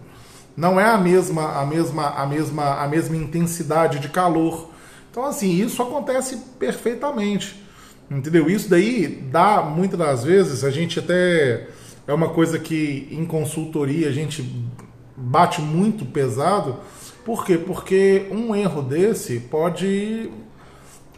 não 0.56 0.78
é 0.78 0.84
a 0.84 0.98
mesma 0.98 1.60
a 1.60 1.66
mesma 1.66 2.08
a 2.10 2.26
mesma 2.26 2.82
a 2.82 2.88
mesma 2.88 3.16
intensidade 3.16 3.98
de 3.98 4.08
calor. 4.08 4.70
Então 5.10 5.24
assim 5.24 5.50
isso 5.52 5.82
acontece 5.82 6.36
perfeitamente, 6.58 7.62
entendeu? 8.10 8.48
Isso 8.48 8.68
daí 8.68 9.06
dá 9.06 9.62
muitas 9.62 9.98
das 9.98 10.24
vezes 10.24 10.64
a 10.64 10.70
gente 10.70 10.98
até 10.98 11.68
é 12.06 12.14
uma 12.14 12.30
coisa 12.30 12.58
que 12.58 13.08
em 13.10 13.24
consultoria 13.24 14.08
a 14.08 14.12
gente 14.12 14.42
bate 15.16 15.60
muito 15.60 16.04
pesado 16.04 16.78
por 17.24 17.44
quê? 17.44 17.58
Porque 17.58 18.26
um 18.30 18.54
erro 18.54 18.82
desse 18.82 19.40
pode 19.40 20.30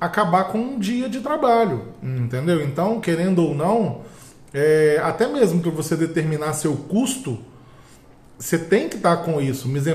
acabar 0.01 0.45
com 0.45 0.59
um 0.59 0.79
dia 0.79 1.09
de 1.09 1.21
trabalho, 1.21 1.83
entendeu? 2.03 2.63
Então, 2.63 3.01
querendo 3.01 3.45
ou 3.45 3.55
não, 3.55 4.01
é, 4.55 5.01
até 5.03 5.27
mesmo 5.27 5.61
para 5.61 5.71
você 5.71 5.97
determinar 5.97 6.53
seu 6.53 6.75
custo, 6.77 7.39
você 8.39 8.59
tem 8.59 8.89
que 8.89 8.97
estar 8.97 9.19
com 9.19 9.41
isso, 9.41 9.69
mise 9.69 9.95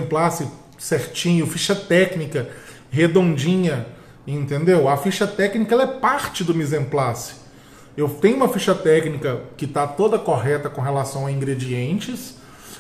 certinho, 0.78 1.46
ficha 1.48 1.76
técnica 1.76 2.50
redondinha, 2.90 3.88
entendeu? 4.26 4.88
A 4.88 4.98
ficha 4.98 5.28
técnica 5.28 5.76
é 5.76 5.88
parte 5.88 6.44
do 6.44 6.54
mise 6.54 6.76
en 6.76 6.86
place. 6.86 7.36
Eu 7.96 8.08
tenho 8.08 8.38
uma 8.38 8.48
ficha 8.48 8.74
técnica 8.74 9.42
que 9.58 9.66
está 9.66 9.86
toda 9.88 10.20
correta 10.20 10.70
com 10.70 10.82
relação 10.82 11.26
a 11.26 11.32
ingredientes, 11.32 12.36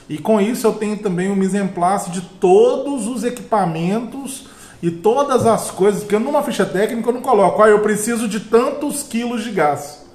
e 0.07 0.17
com 0.17 0.39
isso 0.39 0.65
eu 0.65 0.73
tenho 0.73 0.97
também 0.97 1.29
um 1.29 1.43
en 1.43 1.67
place 1.67 2.11
de 2.11 2.21
todos 2.21 3.07
os 3.07 3.23
equipamentos 3.23 4.47
e 4.81 4.89
todas 4.89 5.45
as 5.45 5.69
coisas, 5.71 6.03
porque 6.03 6.17
numa 6.17 6.43
ficha 6.43 6.65
técnica 6.65 7.09
eu 7.09 7.13
não 7.13 7.21
coloco, 7.21 7.61
ah, 7.61 7.67
eu 7.67 7.79
preciso 7.79 8.27
de 8.27 8.39
tantos 8.39 9.03
quilos 9.03 9.43
de 9.43 9.51
gás. 9.51 10.06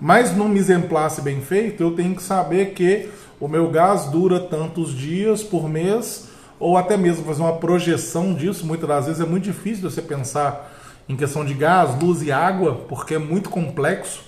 Mas 0.00 0.36
no 0.36 0.48
mise 0.48 0.74
bem 1.22 1.40
feito, 1.40 1.82
eu 1.82 1.92
tenho 1.92 2.14
que 2.14 2.22
saber 2.22 2.74
que 2.74 3.08
o 3.40 3.48
meu 3.48 3.70
gás 3.70 4.06
dura 4.06 4.40
tantos 4.40 4.92
dias 4.92 5.42
por 5.42 5.68
mês, 5.68 6.28
ou 6.58 6.76
até 6.76 6.96
mesmo 6.96 7.24
fazer 7.24 7.42
uma 7.42 7.56
projeção 7.56 8.34
disso. 8.34 8.66
Muitas 8.66 8.88
das 8.88 9.06
vezes 9.06 9.20
é 9.20 9.26
muito 9.26 9.44
difícil 9.44 9.90
você 9.90 10.02
pensar 10.02 10.72
em 11.08 11.16
questão 11.16 11.44
de 11.44 11.54
gás, 11.54 11.98
luz 12.00 12.22
e 12.22 12.32
água, 12.32 12.84
porque 12.88 13.14
é 13.14 13.18
muito 13.18 13.48
complexo 13.48 14.24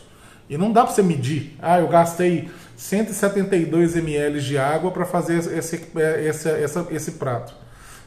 e 0.48 0.56
não 0.56 0.72
dá 0.72 0.84
para 0.84 0.94
você 0.94 1.02
medir. 1.02 1.56
Ah, 1.60 1.80
eu 1.80 1.88
gastei 1.88 2.48
172 2.76 3.96
ml 3.96 4.40
de 4.40 4.56
água 4.56 4.90
para 4.90 5.04
fazer 5.04 5.38
esse, 5.38 5.76
esse, 5.76 6.48
esse, 6.48 6.86
esse 6.90 7.12
prato. 7.12 7.54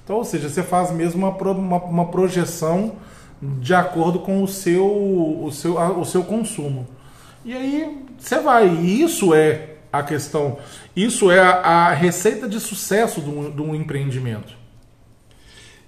Então, 0.03 0.15
ou 0.15 0.25
seja, 0.25 0.49
você 0.49 0.63
faz 0.63 0.91
mesmo 0.91 1.27
uma, 1.27 1.51
uma, 1.51 1.77
uma 1.77 2.05
projeção 2.07 2.93
de 3.41 3.73
acordo 3.73 4.19
com 4.19 4.41
o 4.43 4.47
seu, 4.47 4.85
o 4.85 5.51
seu, 5.51 5.77
o 5.77 6.05
seu 6.05 6.23
consumo. 6.23 6.87
E 7.43 7.53
aí 7.53 7.97
você 8.17 8.39
vai. 8.39 8.67
E 8.67 9.01
isso 9.01 9.33
é 9.33 9.75
a 9.91 10.03
questão. 10.03 10.57
Isso 10.95 11.29
é 11.29 11.39
a, 11.39 11.51
a 11.51 11.93
receita 11.93 12.47
de 12.47 12.59
sucesso 12.59 13.21
de 13.21 13.29
um, 13.29 13.51
de 13.51 13.61
um 13.61 13.75
empreendimento. 13.75 14.61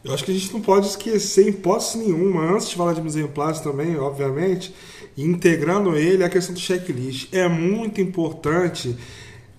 Eu 0.03 0.13
acho 0.13 0.25
que 0.25 0.31
a 0.31 0.33
gente 0.33 0.51
não 0.51 0.59
pode 0.59 0.87
esquecer, 0.87 1.45
em 1.45 1.49
hipótese 1.49 1.97
nenhuma, 1.97 2.53
antes 2.53 2.69
de 2.69 2.75
falar 2.75 2.93
de 2.93 3.27
place 3.29 3.63
também, 3.63 3.97
obviamente, 3.97 4.75
integrando 5.17 5.95
ele 5.95 6.25
a 6.25 6.29
questão 6.29 6.53
do 6.53 6.59
checklist. 6.59 7.33
É 7.33 7.47
muito 7.47 8.01
importante, 8.01 8.97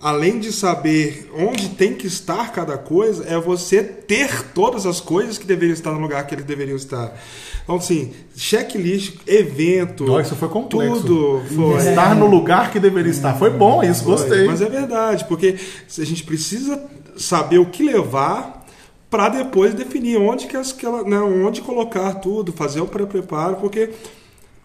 além 0.01 0.39
de 0.39 0.51
saber 0.51 1.31
onde 1.35 1.69
tem 1.69 1.93
que 1.93 2.05
estar 2.07 2.51
cada 2.51 2.77
coisa, 2.77 3.25
é 3.27 3.39
você 3.39 3.83
ter 3.83 4.51
todas 4.53 4.85
as 4.85 4.99
coisas 4.99 5.37
que 5.37 5.45
deveriam 5.45 5.73
estar 5.73 5.91
no 5.91 5.99
lugar 5.99 6.25
que 6.27 6.35
eles 6.35 6.45
deveriam 6.45 6.75
estar. 6.75 7.17
Então, 7.63 7.77
assim, 7.77 8.13
checklist, 8.35 9.17
evento. 9.25 10.05
Nossa, 10.05 10.21
isso 10.21 10.35
foi 10.35 10.49
complexo. 10.49 11.01
Tudo 11.01 11.43
foi. 11.55 11.89
Estar 11.89 12.15
no 12.15 12.27
lugar 12.27 12.71
que 12.71 12.79
deveria 12.79 13.11
estar. 13.11 13.33
Foi 13.33 13.49
bom 13.49 13.83
isso, 13.83 14.03
foi. 14.03 14.11
gostei. 14.11 14.45
Mas 14.45 14.61
é 14.61 14.69
verdade, 14.69 15.25
porque 15.25 15.55
a 15.97 16.05
gente 16.05 16.23
precisa 16.23 16.83
saber 17.17 17.57
o 17.57 17.65
que 17.65 17.83
levar 17.83 18.65
para 19.09 19.29
depois 19.29 19.73
definir 19.73 20.17
onde 20.17 20.45
que, 20.45 20.57
as, 20.57 20.71
que 20.71 20.85
ela, 20.85 21.03
né, 21.03 21.17
onde 21.17 21.61
colocar 21.61 22.15
tudo, 22.15 22.51
fazer 22.51 22.81
o 22.81 22.85
pré-preparo, 22.85 23.55
porque 23.55 23.91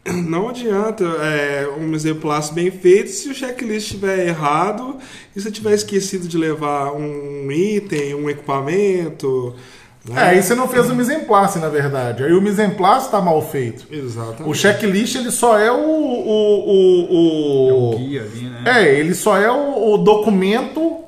não 0.04 0.48
adianta 0.48 1.04
é, 1.04 1.68
um 1.78 1.94
exemplar 1.94 2.42
bem 2.52 2.70
feito 2.70 3.10
se 3.10 3.28
o 3.28 3.34
checklist 3.34 3.88
estiver 3.88 4.26
errado 4.26 4.96
e 5.34 5.40
você 5.40 5.50
tiver 5.50 5.74
esquecido 5.74 6.26
de 6.26 6.38
levar 6.38 6.92
um 6.92 7.50
item, 7.52 8.14
um 8.14 8.30
equipamento. 8.30 9.54
Né? 10.08 10.20
É, 10.20 10.24
aí 10.30 10.42
você 10.42 10.54
não 10.54 10.66
fez 10.66 10.88
o 10.88 10.94
mise 10.94 11.12
en 11.12 11.24
place, 11.24 11.58
na 11.58 11.68
verdade. 11.68 12.24
Aí 12.24 12.32
o 12.32 12.40
mise 12.40 12.62
en 12.62 12.70
place 12.70 13.06
está 13.06 13.20
mal 13.20 13.42
feito. 13.42 13.86
Exatamente. 13.90 14.48
O 14.48 14.54
checklist 14.54 15.16
ele 15.16 15.30
só 15.30 15.58
é 15.58 15.70
o. 15.70 15.76
o, 15.76 16.70
o, 16.70 17.08
o... 17.10 17.68
É 17.68 17.72
o 17.72 17.98
guia 17.98 18.22
ali, 18.22 18.42
né? 18.44 18.62
É, 18.64 18.98
ele 18.98 19.14
só 19.14 19.36
é 19.36 19.50
o, 19.50 19.92
o 19.92 19.98
documento 19.98 21.04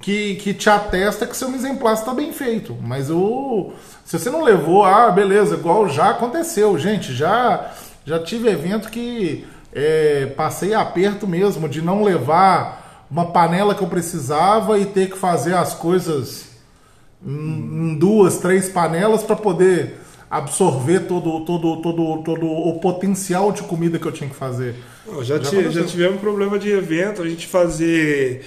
que, 0.00 0.36
que 0.36 0.54
te 0.54 0.70
atesta 0.70 1.26
que 1.26 1.36
seu 1.36 1.50
mise 1.50 1.68
en 1.68 1.76
place 1.76 2.00
está 2.00 2.14
bem 2.14 2.32
feito. 2.32 2.74
Mas 2.80 3.10
o. 3.10 3.72
Se 4.06 4.18
você 4.18 4.30
não 4.30 4.42
levou, 4.42 4.84
ah, 4.84 5.10
beleza, 5.10 5.54
igual 5.54 5.86
já 5.88 6.10
aconteceu, 6.10 6.78
gente, 6.78 7.14
já 7.14 7.70
já 8.04 8.18
tive 8.18 8.48
evento 8.48 8.88
que 8.90 9.44
é, 9.72 10.26
passei 10.36 10.74
aperto 10.74 11.26
mesmo 11.26 11.68
de 11.68 11.80
não 11.80 12.02
levar 12.02 13.06
uma 13.10 13.26
panela 13.26 13.74
que 13.74 13.82
eu 13.82 13.88
precisava 13.88 14.78
e 14.78 14.86
ter 14.86 15.10
que 15.10 15.18
fazer 15.18 15.54
as 15.54 15.74
coisas 15.74 16.50
em, 17.24 17.96
duas, 17.98 18.38
três 18.38 18.68
panelas 18.68 19.22
para 19.22 19.36
poder 19.36 19.98
absorver 20.30 21.00
todo, 21.00 21.44
todo, 21.44 21.82
todo, 21.82 22.22
todo 22.22 22.46
o 22.46 22.80
potencial 22.80 23.52
de 23.52 23.62
comida 23.62 23.98
que 23.98 24.06
eu 24.06 24.12
tinha 24.12 24.30
que 24.30 24.36
fazer. 24.36 24.74
já, 25.22 25.38
já, 25.38 25.62
já 25.70 25.84
tivemos 25.84 26.20
problema 26.20 26.58
de 26.58 26.70
evento, 26.70 27.22
a 27.22 27.28
gente 27.28 27.46
fazer 27.46 28.42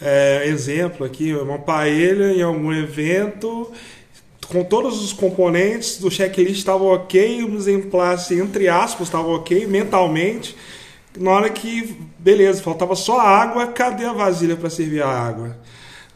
é, 0.00 0.46
exemplo 0.46 1.04
aqui, 1.04 1.34
uma 1.34 1.58
paella 1.58 2.32
em 2.32 2.42
algum 2.42 2.72
evento 2.72 3.70
com 4.48 4.62
todos 4.62 5.02
os 5.02 5.12
componentes 5.12 5.98
do 5.98 6.10
checklist 6.10 6.58
estavam 6.58 6.88
ok, 6.88 7.44
o 7.44 7.56
exemplar, 7.56 8.16
entre 8.30 8.68
aspas, 8.68 9.08
estava 9.08 9.28
ok 9.28 9.66
mentalmente. 9.66 10.56
Na 11.18 11.30
hora 11.30 11.50
que, 11.50 11.96
beleza, 12.18 12.62
faltava 12.62 12.94
só 12.94 13.20
água, 13.20 13.66
cadê 13.68 14.04
a 14.04 14.12
vasilha 14.12 14.56
para 14.56 14.70
servir 14.70 15.02
a 15.02 15.08
água? 15.08 15.56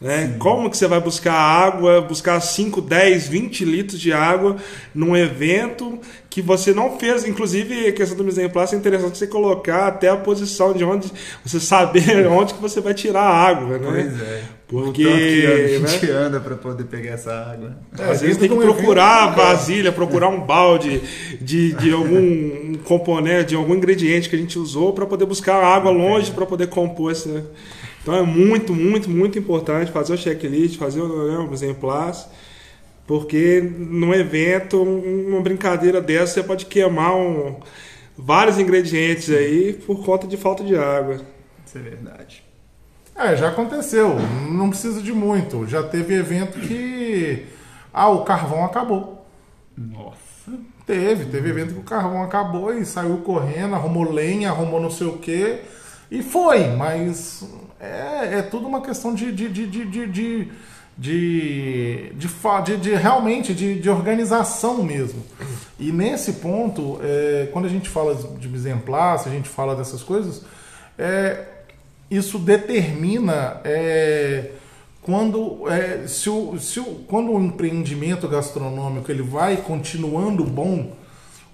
Né? 0.01 0.35
Como 0.39 0.71
que 0.71 0.79
você 0.79 0.87
vai 0.87 0.99
buscar 0.99 1.35
água, 1.35 2.01
buscar 2.01 2.41
5, 2.41 2.81
10, 2.81 3.29
20 3.29 3.65
litros 3.67 4.01
de 4.01 4.13
água 4.13 4.57
num 4.95 5.15
evento 5.15 5.99
que 6.31 6.41
você 6.41 6.73
não 6.73 6.99
fez? 6.99 7.27
Inclusive, 7.27 7.89
a 7.89 7.93
questão 7.93 8.17
do 8.17 8.25
mise 8.25 8.41
é 8.41 8.47
interessante 8.75 9.19
você 9.19 9.27
colocar 9.27 9.89
até 9.89 10.09
a 10.09 10.17
posição 10.17 10.73
de 10.73 10.85
onde 10.85 11.13
você 11.45 11.61
saber 11.61 12.27
onde 12.29 12.55
que 12.55 12.61
você 12.63 12.81
vai 12.81 12.95
tirar 12.95 13.23
a 13.23 13.49
água. 13.49 13.77
Né? 13.77 13.89
Pois 13.91 14.23
é. 14.23 14.43
Porque 14.71 15.03
a 15.03 15.89
gente 15.89 16.07
né? 16.07 16.13
anda 16.13 16.39
para 16.39 16.55
poder 16.55 16.85
pegar 16.85 17.15
essa 17.15 17.33
água. 17.33 17.77
É, 17.99 18.05
Às 18.05 18.21
vezes 18.21 18.37
tem 18.37 18.49
que 18.49 18.55
procurar 18.55 19.33
evento, 19.33 19.37
vasilha, 19.37 19.91
procurar 19.91 20.29
um 20.29 20.41
balde 20.41 21.03
de, 21.41 21.73
de 21.73 21.91
algum 21.93 22.75
componente, 22.85 23.49
de 23.49 23.57
algum 23.57 23.75
ingrediente 23.75 24.31
que 24.31 24.37
a 24.37 24.39
gente 24.39 24.61
usou 24.61 24.93
para 24.93 25.07
poder 25.07 25.27
buscar 25.27 25.57
água 25.57 25.91
longe 25.91 26.31
para 26.31 26.47
poder 26.47 26.69
compor 26.69 27.11
essa. 27.11 27.51
Então 28.01 28.15
é 28.15 28.23
muito, 28.23 28.73
muito, 28.73 29.11
muito 29.11 29.37
importante 29.37 29.91
fazer 29.91 30.15
o 30.15 30.17
checklist, 30.17 30.79
fazer 30.79 31.01
né, 31.01 31.39
um 31.39 31.53
exemplar, 31.53 32.15
porque 33.09 33.61
num 33.77 34.15
evento, 34.15 34.81
uma 34.81 35.41
brincadeira 35.41 36.01
dessa, 36.01 36.35
você 36.35 36.43
pode 36.45 36.67
queimar 36.67 37.17
um, 37.17 37.57
vários 38.17 38.57
ingredientes 38.57 39.31
aí 39.31 39.73
por 39.85 40.05
conta 40.05 40.29
de 40.29 40.37
falta 40.37 40.63
de 40.63 40.77
água. 40.77 41.21
Isso 41.67 41.77
é 41.77 41.81
verdade. 41.81 42.50
É, 43.21 43.37
já 43.37 43.49
aconteceu. 43.49 44.17
Não 44.51 44.71
precisa 44.71 45.03
de 45.03 45.13
muito. 45.13 45.67
Já 45.67 45.83
teve 45.83 46.15
evento 46.15 46.59
que. 46.59 47.47
Ah, 47.93 48.09
o 48.09 48.25
carvão 48.25 48.65
acabou. 48.65 49.27
Nossa. 49.77 50.19
Teve, 50.87 51.27
teve 51.27 51.51
evento 51.51 51.75
que 51.75 51.81
o 51.81 51.85
carvão 51.85 52.23
acabou 52.23 52.73
e 52.73 52.85
saiu 52.85 53.19
correndo, 53.19 53.75
arrumou 53.75 54.11
lenha, 54.11 54.49
arrumou 54.49 54.81
não 54.81 54.91
sei 54.91 55.07
o 55.07 55.19
quê. 55.19 55.61
E 56.11 56.23
foi, 56.23 56.67
mas 56.69 57.45
é, 57.79 58.39
é 58.39 58.43
tudo 58.43 58.67
uma 58.67 58.81
questão 58.81 59.15
de, 59.15 59.31
de, 59.31 59.49
de, 59.49 59.67
de, 59.67 59.85
de, 59.85 60.07
de, 60.07 60.53
de, 60.97 62.13
de, 62.15 62.77
de 62.79 62.95
realmente 62.95 63.55
de, 63.55 63.79
de 63.79 63.91
organização 63.91 64.83
mesmo. 64.83 65.23
E 65.79 65.93
nesse 65.93 66.35
ponto, 66.35 66.99
é, 67.03 67.49
quando 67.53 67.67
a 67.67 67.69
gente 67.69 67.89
fala 67.89 68.15
de 68.15 68.49
en 68.69 68.79
place, 68.79 69.29
a 69.29 69.33
gente 69.33 69.49
fala 69.49 69.77
dessas 69.77 70.03
coisas, 70.03 70.43
é, 70.99 71.50
isso 72.11 72.39
determina 72.39 73.61
é, 73.65 74.51
quando, 75.03 75.69
é, 75.69 76.07
se 76.07 76.29
o, 76.29 76.59
se 76.59 76.81
o, 76.81 76.85
quando 77.07 77.33
o 77.33 77.41
empreendimento 77.41 78.27
gastronômico 78.27 79.11
ele 79.11 79.23
vai 79.23 79.59
continuando 79.59 80.45
bom, 80.45 80.97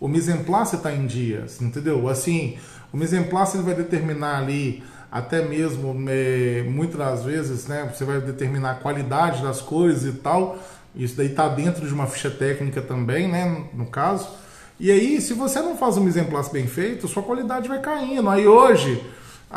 o 0.00 0.08
mise 0.08 0.32
en 0.32 0.42
place 0.44 0.76
está 0.76 0.92
em 0.92 1.06
dias, 1.06 1.60
entendeu? 1.60 2.08
Assim, 2.08 2.56
o 2.92 2.96
mise 2.96 3.16
en 3.16 3.24
place 3.24 3.58
vai 3.58 3.74
determinar 3.74 4.38
ali 4.38 4.82
até 5.10 5.42
mesmo 5.42 5.94
é, 6.08 6.64
muitas 6.68 6.98
das 6.98 7.24
vezes, 7.24 7.66
né? 7.66 7.90
Você 7.92 8.04
vai 8.04 8.20
determinar 8.20 8.72
a 8.72 8.74
qualidade 8.74 9.42
das 9.42 9.60
coisas 9.60 10.04
e 10.04 10.18
tal. 10.18 10.58
Isso 10.94 11.16
daí 11.16 11.26
está 11.26 11.48
dentro 11.48 11.86
de 11.86 11.92
uma 11.94 12.06
ficha 12.06 12.30
técnica 12.30 12.82
também, 12.82 13.28
né? 13.28 13.64
No 13.74 13.86
caso. 13.86 14.28
E 14.78 14.90
aí, 14.90 15.20
se 15.20 15.32
você 15.32 15.60
não 15.60 15.76
faz 15.76 15.96
um 15.96 16.02
mise 16.02 16.20
en 16.20 16.24
place 16.24 16.52
bem 16.52 16.66
feito, 16.66 17.08
sua 17.08 17.22
qualidade 17.22 17.68
vai 17.68 17.80
caindo. 17.80 18.28
Aí 18.28 18.46
hoje, 18.46 19.02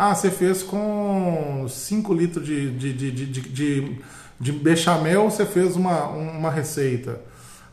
ah, 0.02 0.16
você 0.16 0.32
fez 0.32 0.64
com 0.64 1.66
5 1.68 2.14
litros 2.14 2.46
de, 2.46 2.72
de, 2.72 2.94
de, 2.94 3.12
de, 3.12 3.26
de, 3.26 4.02
de, 4.40 4.52
bechamel, 4.54 5.30
você 5.30 5.46
fez 5.46 5.76
uma, 5.76 6.06
uma 6.06 6.50
receita. 6.50 7.20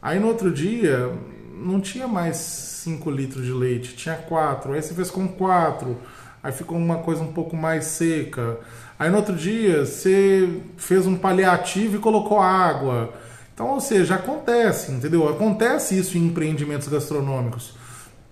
Aí 0.03 0.19
no 0.19 0.27
outro 0.27 0.51
dia, 0.51 1.09
não 1.55 1.81
tinha 1.81 2.09
mais 2.09 2.37
5 2.37 3.09
litros 3.13 3.45
de 3.45 3.53
leite, 3.53 3.95
tinha 3.95 4.17
4. 4.17 4.73
Aí 4.73 4.83
você 4.83 4.93
fez 4.93 5.09
com 5.09 5.29
4. 5.29 5.97
Aí 6.43 6.51
ficou 6.51 6.77
uma 6.77 6.99
coisa 6.99 7.23
um 7.23 7.33
pouco 7.33 7.55
mais 7.55 7.85
seca. 7.85 8.59
Aí 8.99 9.09
no 9.09 9.19
outro 9.19 9.37
dia, 9.37 9.87
você 9.87 10.63
fez 10.77 11.07
um 11.07 11.15
paliativo 11.15 11.95
e 11.95 12.01
colocou 12.01 12.41
água. 12.41 13.15
Então, 13.55 13.69
ou 13.69 13.81
seja, 13.81 14.17
acontece, 14.17 14.91
entendeu? 14.91 15.29
Acontece 15.29 15.97
isso 15.97 16.19
em 16.19 16.27
empreendimentos 16.27 16.89
gastronômicos. 16.89 17.77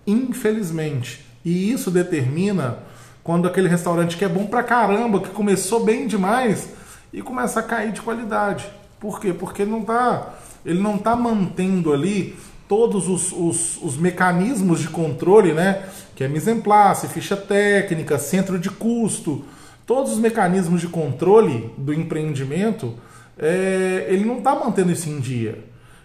Infelizmente. 0.05 1.25
E 1.45 1.71
isso 1.71 1.93
determina 1.93 2.93
quando 3.25 3.49
aquele 3.49 3.69
restaurante 3.69 4.19
que 4.19 4.25
é 4.25 4.28
bom 4.28 4.45
pra 4.45 4.62
caramba, 4.62 5.19
que 5.19 5.31
começou 5.31 5.83
bem 5.83 6.07
demais 6.07 6.69
e 7.11 7.23
começa 7.23 7.59
a 7.59 7.62
cair 7.62 7.90
de 7.90 8.02
qualidade. 8.02 8.69
Por 9.00 9.19
quê? 9.19 9.33
Porque 9.33 9.64
não 9.64 9.83
tá, 9.83 10.35
ele 10.64 10.81
não 10.81 10.99
tá 10.99 11.16
mantendo 11.16 11.93
ali 11.93 12.37
todos 12.69 13.09
os, 13.09 13.33
os, 13.33 13.83
os 13.83 13.97
mecanismos 13.97 14.81
de 14.81 14.88
controle, 14.88 15.52
né? 15.52 15.85
Que 16.14 16.25
é 16.25 16.28
mise 16.28 16.50
en 16.50 16.61
place, 16.61 17.09
ficha 17.09 17.37
técnica, 17.37 18.19
centro 18.19 18.59
de 18.59 18.71
custo, 18.71 19.45
todos 19.87 20.12
os 20.12 20.19
mecanismos 20.19 20.81
de 20.81 20.88
controle 20.88 21.73
do 21.78 21.93
empreendimento, 21.95 22.95
é, 23.38 24.07
ele 24.09 24.25
não 24.25 24.38
está 24.38 24.54
mantendo 24.54 24.93
isso 24.93 25.09
em 25.09 25.19
dia. 25.19 25.64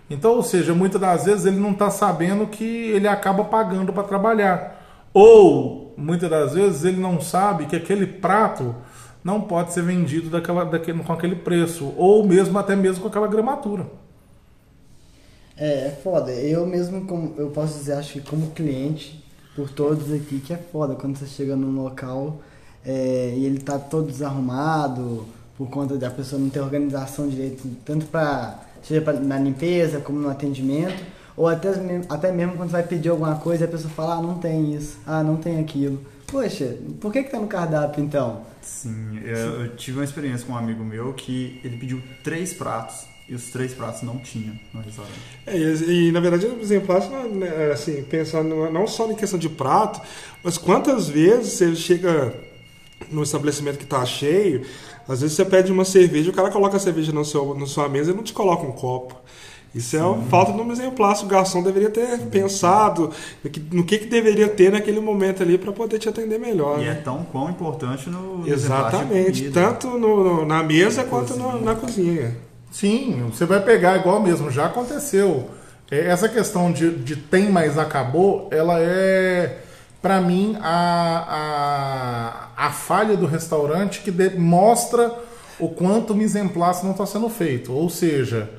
Então, 0.10 0.32
ou 0.32 0.44
seja, 0.44 0.74
muitas 0.74 1.00
das 1.00 1.26
vezes 1.26 1.46
ele 1.46 1.60
não 1.60 1.72
está 1.72 1.92
sabendo 1.92 2.48
que 2.48 2.64
ele 2.64 3.08
acaba 3.08 3.44
pagando 3.44 3.94
para 3.94 4.04
trabalhar. 4.04 5.08
Ou, 5.14 5.89
muitas 6.00 6.30
das 6.30 6.54
vezes, 6.54 6.84
ele 6.84 7.00
não 7.00 7.22
sabe 7.22 7.66
que 7.66 7.76
aquele 7.76 8.08
prato 8.08 8.76
não 9.24 9.42
pode 9.42 9.74
ser 9.74 9.84
vendido 9.84 10.30
daquela, 10.30 10.64
daquele, 10.64 11.04
com 11.04 11.14
aquele 11.14 11.36
preço. 11.36 11.94
Ou 11.98 12.26
mesmo 12.26 12.58
até 12.58 12.76
mesmo 12.76 13.04
com 13.04 13.08
aquela 13.08 13.28
gramatura. 13.28 13.86
É, 15.58 15.88
é 15.88 16.00
foda. 16.04 16.32
Eu 16.32 16.66
mesmo, 16.66 17.06
como, 17.06 17.34
eu 17.38 17.50
posso 17.50 17.78
dizer, 17.78 17.94
acho 17.94 18.14
que 18.14 18.22
como 18.22 18.52
cliente, 18.52 19.24
por 19.56 19.70
todos 19.70 20.12
aqui, 20.14 20.40
que 20.40 20.54
é 20.54 20.58
foda 20.58 20.96
quando 20.96 21.18
você 21.18 21.26
chega 21.26 21.56
num 21.56 21.84
local 21.84 22.42
é, 22.86 23.34
e 23.36 23.46
ele 23.46 23.60
tá 23.60 23.78
todo 23.78 24.08
desarrumado, 24.08 25.26
por 25.58 25.70
conta 25.70 25.98
da 25.98 26.10
pessoa 26.10 26.42
não 26.42 26.50
ter 26.50 26.62
organização 26.62 27.28
direito, 27.28 27.68
tanto 27.84 28.06
pra, 28.06 28.60
seja 28.82 29.02
pra, 29.02 29.14
na 29.14 29.38
limpeza 29.38 30.00
como 30.00 30.18
no 30.18 30.30
atendimento, 30.30 31.04
ou 31.40 31.48
até, 31.48 31.74
mesmo- 31.78 32.04
até 32.10 32.34
mesmo 32.34 32.58
quando 32.58 32.68
você 32.70 32.74
vai 32.74 32.84
pedir 32.84 33.08
alguma 33.08 33.36
coisa 33.36 33.64
e 33.64 33.66
a 33.66 33.72
pessoa 33.72 33.90
fala, 33.94 34.16
ah, 34.16 34.22
não 34.22 34.36
tem 34.40 34.74
isso, 34.76 34.98
ah, 35.08 35.24
não 35.24 35.38
tem 35.38 35.58
aquilo. 35.62 36.02
Poxa, 36.28 36.76
por 37.00 37.14
que 37.14 37.24
que 37.24 37.32
tá 37.32 37.40
no 37.40 37.48
cardápio 37.48 38.04
então? 38.04 38.42
Sim, 38.62 39.22
eu, 39.24 39.62
eu 39.62 39.76
tive 39.78 40.00
uma 40.00 40.04
experiência 40.04 40.46
com 40.46 40.52
um 40.52 40.58
amigo 40.58 40.84
meu 40.84 41.14
que 41.14 41.62
ele 41.64 41.78
pediu 41.78 42.04
três 42.26 42.52
pratos 42.52 43.06
e 43.30 43.34
os 43.34 43.46
três 43.52 43.74
pratos 43.74 44.02
não 44.02 44.18
tinham 44.18 44.54
no 44.74 44.82
restaurante. 44.82 45.18
É, 45.48 45.56
e, 45.58 46.10
e, 46.10 46.12
na 46.12 46.20
verdade 46.20 46.46
o 46.46 46.60
exemplar, 46.60 47.08
né, 47.30 47.72
assim, 47.72 48.04
pensando 48.04 48.70
não 48.70 48.86
só 48.86 49.10
em 49.10 49.16
questão 49.16 49.40
de 49.40 49.48
prato, 49.48 50.02
mas 50.44 50.58
quantas 50.58 51.08
vezes 51.08 51.54
você 51.54 51.74
chega 51.74 52.34
no 53.10 53.24
estabelecimento 53.24 53.78
que 53.78 53.86
está 53.86 54.06
cheio, 54.06 54.66
às 55.08 55.22
vezes 55.22 55.38
você 55.38 55.46
pede 55.46 55.72
uma 55.72 55.86
cerveja, 55.86 56.32
o 56.32 56.34
cara 56.34 56.52
coloca 56.52 56.76
a 56.76 56.80
cerveja 56.82 57.14
no 57.14 57.24
seu, 57.24 57.56
na 57.56 57.66
sua 57.66 57.88
mesa 57.88 58.12
e 58.12 58.14
não 58.14 58.24
te 58.24 58.34
coloca 58.34 58.68
um 58.68 58.74
copo. 58.74 59.16
Isso 59.74 59.96
é 59.96 60.02
uma 60.02 60.24
falta 60.24 60.52
de 60.52 60.60
um 60.60 60.72
exemplar. 60.72 61.16
O 61.24 61.28
garçom 61.28 61.62
deveria 61.62 61.90
ter 61.92 62.18
pensado 62.28 63.12
no 63.44 63.50
que, 63.50 63.60
no 63.72 63.84
que, 63.84 64.00
deveria 64.00 64.48
ter 64.48 64.72
naquele 64.72 65.00
momento 65.00 65.44
ali 65.44 65.58
para 65.58 65.72
poder 65.72 66.00
te 66.00 66.10
atender 66.10 66.40
melhor. 66.40 66.80
E 66.80 66.86
né? 66.86 66.92
é 66.92 66.96
tão 66.96 67.24
quão 67.24 67.50
importante 67.52 68.10
no, 68.10 68.48
exemplar 68.48 68.90
Exatamente, 68.90 69.50
tanto 69.52 69.88
no, 69.90 70.24
no- 70.24 70.46
na 70.46 70.64
mesa 70.64 71.04
Na 71.04 71.10
quanto 71.10 71.34
cozinha. 71.34 71.52
no- 71.52 71.62
na 71.62 71.76
cozinha. 71.76 72.38
Sim, 72.72 73.30
você 73.32 73.46
vai 73.46 73.60
pegar 73.62 73.98
igual 73.98 74.20
mesmo, 74.22 74.50
já 74.50 74.66
aconteceu. 74.66 75.50
É, 75.92 76.08
Essa 76.08 76.28
questão 76.30 76.72
de, 76.72 76.92
de 76.92 77.16
tem, 77.16 77.50
mas 77.52 77.78
acabou, 77.78 78.48
ela 78.52 78.80
é, 78.80 79.58
para 80.02 80.20
mim, 80.22 80.56
a, 80.62 82.50
a, 82.58 82.68
a 82.68 82.72
falha 82.72 83.16
do 83.18 83.26
restaurante 83.26 84.02
que 84.02 84.12
demonstra 84.12 85.14
o 85.60 85.68
quanto 85.70 86.14
o 86.14 86.50
place 86.50 86.84
não 86.84 86.92
está 86.92 87.06
sendo 87.06 87.28
feito. 87.30 87.74
Ou 87.74 87.90
seja, 87.90 88.50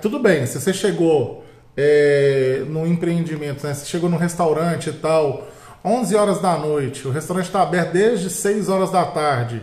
tudo 0.00 0.18
bem, 0.18 0.46
se 0.46 0.60
você 0.60 0.72
chegou 0.72 1.44
é, 1.76 2.64
no 2.68 2.86
empreendimento, 2.86 3.66
né, 3.66 3.74
você 3.74 3.84
chegou 3.86 4.08
no 4.08 4.16
restaurante 4.16 4.90
e 4.90 4.92
tal, 4.92 5.48
11 5.84 6.14
horas 6.16 6.40
da 6.40 6.56
noite, 6.56 7.06
o 7.06 7.10
restaurante 7.10 7.46
está 7.46 7.62
aberto 7.62 7.92
desde 7.92 8.30
6 8.30 8.68
horas 8.68 8.90
da 8.90 9.04
tarde 9.04 9.62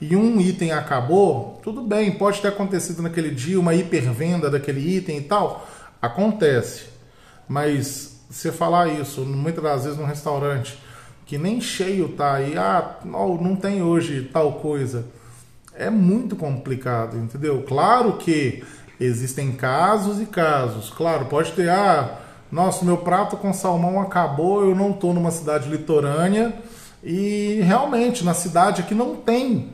e 0.00 0.14
um 0.14 0.40
item 0.40 0.70
acabou, 0.72 1.60
tudo 1.62 1.82
bem, 1.82 2.12
pode 2.12 2.40
ter 2.40 2.48
acontecido 2.48 3.02
naquele 3.02 3.30
dia 3.30 3.58
uma 3.58 3.74
hipervenda 3.74 4.48
daquele 4.48 4.96
item 4.96 5.18
e 5.18 5.22
tal, 5.22 5.66
acontece. 6.00 6.86
Mas 7.48 8.20
você 8.30 8.52
falar 8.52 8.88
isso 8.88 9.22
muitas 9.22 9.64
das 9.64 9.84
vezes 9.84 9.98
num 9.98 10.04
restaurante 10.04 10.78
que 11.26 11.36
nem 11.36 11.60
cheio 11.60 12.10
tá 12.10 12.34
aí, 12.34 12.56
ah, 12.56 12.98
não, 13.04 13.36
não 13.36 13.56
tem 13.56 13.82
hoje 13.82 14.30
tal 14.32 14.54
coisa, 14.54 15.04
é 15.74 15.90
muito 15.90 16.36
complicado, 16.36 17.16
entendeu? 17.18 17.62
Claro 17.66 18.14
que 18.14 18.64
existem 19.00 19.52
casos 19.52 20.20
e 20.20 20.26
casos. 20.26 20.90
Claro, 20.90 21.26
pode 21.26 21.52
ter, 21.52 21.68
ah, 21.68 22.18
nossa, 22.50 22.84
meu 22.84 22.98
prato 22.98 23.36
com 23.36 23.52
salmão 23.52 24.00
acabou, 24.00 24.62
eu 24.62 24.74
não 24.74 24.90
estou 24.90 25.12
numa 25.12 25.30
cidade 25.30 25.68
litorânea 25.68 26.54
e 27.02 27.60
realmente 27.62 28.24
na 28.24 28.34
cidade 28.34 28.80
aqui 28.80 28.94
não 28.94 29.16
tem. 29.16 29.70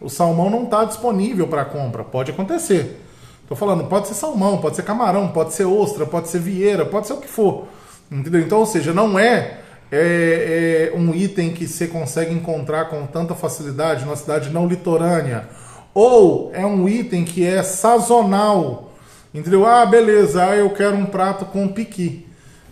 O 0.00 0.08
salmão 0.08 0.48
não 0.48 0.64
está 0.64 0.84
disponível 0.84 1.46
para 1.46 1.64
compra. 1.64 2.02
Pode 2.02 2.30
acontecer. 2.30 3.04
Estou 3.42 3.56
falando, 3.56 3.84
pode 3.86 4.08
ser 4.08 4.14
salmão, 4.14 4.58
pode 4.58 4.76
ser 4.76 4.82
camarão, 4.82 5.28
pode 5.28 5.52
ser 5.52 5.64
ostra, 5.64 6.06
pode 6.06 6.28
ser 6.28 6.38
vieira, 6.38 6.86
pode 6.86 7.06
ser 7.06 7.14
o 7.14 7.16
que 7.16 7.28
for. 7.28 7.66
Entendeu? 8.10 8.40
Então, 8.40 8.60
ou 8.60 8.66
seja, 8.66 8.94
não 8.94 9.18
é, 9.18 9.58
é, 9.90 10.92
é 10.92 10.96
um 10.96 11.14
item 11.14 11.50
que 11.52 11.66
você 11.66 11.86
consegue 11.86 12.32
encontrar 12.32 12.86
com 12.86 13.04
tanta 13.06 13.34
facilidade 13.34 14.04
numa 14.04 14.16
cidade 14.16 14.50
não 14.50 14.66
litorânea. 14.66 15.48
Ou 15.92 16.50
é 16.54 16.64
um 16.64 16.88
item 16.88 17.24
que 17.24 17.44
é 17.44 17.62
sazonal. 17.62 18.92
Entendeu? 19.32 19.66
Ah, 19.66 19.86
beleza, 19.86 20.44
ah, 20.44 20.56
eu 20.56 20.70
quero 20.70 20.96
um 20.96 21.06
prato 21.06 21.44
com 21.44 21.68
piqui. 21.68 22.26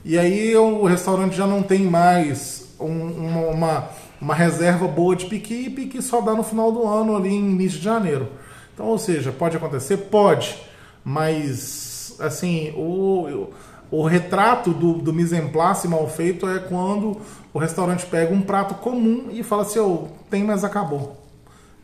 E 0.04 0.18
aí 0.18 0.56
o 0.56 0.84
restaurante 0.84 1.36
já 1.36 1.46
não 1.46 1.62
tem 1.62 1.82
mais 1.82 2.74
um- 2.80 3.50
uma, 3.52 3.84
uma, 4.20 4.34
reserva 4.34 4.86
boa 4.88 5.14
de 5.14 5.26
piqui 5.26 5.66
e 5.66 5.70
piqui 5.70 6.00
só 6.00 6.20
dá 6.20 6.34
no 6.34 6.42
final 6.42 6.72
do 6.72 6.86
ano, 6.86 7.16
ali 7.16 7.28
em 7.28 7.50
início 7.50 7.78
de 7.78 7.84
janeiro. 7.84 8.28
Então, 8.74 8.86
ou 8.86 8.98
seja, 8.98 9.32
pode 9.32 9.56
acontecer? 9.56 9.96
Pode. 9.96 10.56
Mas, 11.04 12.14
assim, 12.20 12.72
o, 12.76 13.48
o 13.90 14.04
retrato 14.04 14.72
do, 14.72 14.94
do 14.94 15.12
mise 15.12 15.36
en 15.36 15.48
place 15.48 15.86
mal 15.88 16.08
feito 16.08 16.48
é 16.48 16.58
quando 16.58 17.20
o 17.52 17.58
restaurante 17.58 18.06
pega 18.06 18.32
um 18.32 18.42
prato 18.42 18.74
comum 18.76 19.28
e 19.30 19.42
fala 19.42 19.62
assim, 19.62 19.78
oh, 19.78 20.08
tem, 20.30 20.44
mas 20.44 20.64
acabou. 20.64 21.16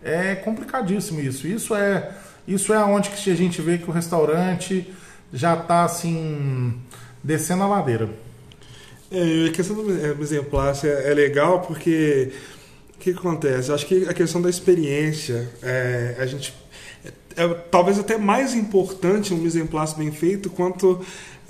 É 0.04 0.34
complicadíssimo 0.34 1.20
isso. 1.20 1.46
Isso 1.46 1.74
é 1.74 2.12
isso 2.46 2.74
é 2.74 2.84
onde 2.84 3.08
que 3.10 3.30
a 3.30 3.34
gente 3.34 3.60
vê 3.62 3.78
que 3.78 3.88
o 3.88 3.92
restaurante 3.92 4.92
já 5.32 5.54
está 5.54 5.84
assim 5.84 6.78
descendo 7.22 7.62
a 7.62 7.66
ladeira. 7.66 8.10
É, 9.10 9.48
a 9.48 9.52
questão 9.52 9.76
do 9.76 9.92
é, 9.92 10.42
place 10.42 10.86
é, 10.86 11.10
é 11.10 11.14
legal 11.14 11.62
porque 11.62 12.32
o 12.94 12.98
que, 12.98 13.10
acontece? 13.10 13.72
Acho 13.72 13.86
que 13.86 14.06
a 14.06 14.12
questão 14.12 14.42
da 14.42 14.50
experiência, 14.50 15.48
é, 15.62 16.16
a 16.18 16.26
gente 16.26 16.54
é, 17.36 17.44
é 17.44 17.48
talvez 17.70 17.98
até 17.98 18.18
mais 18.18 18.54
importante 18.54 19.32
um 19.32 19.38
mise 19.38 19.62
bem 19.96 20.12
feito 20.12 20.50
quanto 20.50 21.00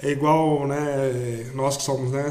é 0.00 0.10
igual, 0.10 0.66
né, 0.66 1.50
nós 1.54 1.76
que 1.76 1.82
somos, 1.82 2.10
né, 2.12 2.30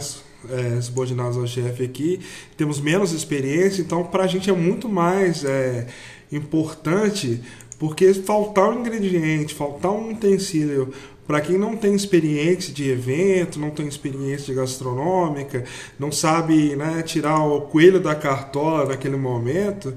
é, 0.49 0.82
subordinados 0.82 1.38
ao 1.38 1.47
chefe 1.47 1.84
aqui, 1.84 2.19
temos 2.58 2.79
menos 2.79 3.12
experiência, 3.12 3.82
então 3.82 4.03
para 4.03 4.23
a 4.23 4.27
gente 4.27 4.49
é 4.49 4.53
muito 4.53 4.89
mais 4.89 5.43
é, 5.43 5.88
importante 6.32 7.41
Porque 7.79 8.13
faltar 8.13 8.69
um 8.69 8.79
ingrediente, 8.79 9.53
faltar 9.53 9.91
um 9.91 10.12
utensílio 10.12 10.93
para 11.27 11.41
quem 11.41 11.58
não 11.58 11.75
tem 11.75 11.95
experiência 11.95 12.73
de 12.73 12.89
evento, 12.89 13.60
não 13.60 13.69
tem 13.69 13.88
experiência 13.88 14.45
de 14.45 14.53
gastronômica, 14.53 15.63
não 15.97 16.12
sabe 16.12 16.75
né, 16.75 17.01
tirar 17.01 17.43
o 17.45 17.62
coelho 17.62 17.99
da 17.99 18.13
cartola 18.13 18.86
naquele 18.86 19.15
momento, 19.15 19.93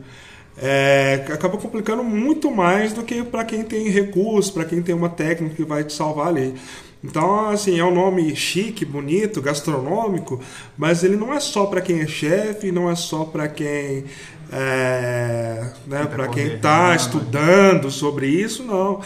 é, 0.57 1.27
acaba 1.33 1.59
complicando 1.59 2.03
muito 2.03 2.51
mais 2.51 2.93
do 2.93 3.03
que 3.03 3.23
para 3.23 3.45
quem 3.45 3.63
tem 3.63 3.89
recurso, 3.89 4.53
para 4.53 4.65
quem 4.65 4.81
tem 4.83 4.95
uma 4.95 5.09
técnica 5.09 5.55
que 5.55 5.65
vai 5.65 5.85
te 5.85 5.93
salvar 5.93 6.29
ali. 6.29 6.55
Então, 7.05 7.51
assim, 7.51 7.79
é 7.79 7.85
um 7.85 7.95
nome 7.95 8.35
chique, 8.35 8.85
bonito, 8.85 9.41
gastronômico, 9.41 10.41
mas 10.77 11.05
ele 11.05 11.17
não 11.17 11.33
é 11.33 11.39
só 11.39 11.67
para 11.67 11.81
quem 11.81 12.01
é 12.01 12.07
chefe, 12.07 12.73
não 12.73 12.91
é 12.91 12.95
só 12.95 13.25
para 13.25 13.47
quem 13.49 14.05
é, 14.53 15.71
né, 15.87 16.05
para 16.07 16.29
quem 16.29 16.55
está 16.55 16.95
estudando 16.95 17.91
sobre 17.91 18.27
isso, 18.27 18.63
não. 18.63 19.01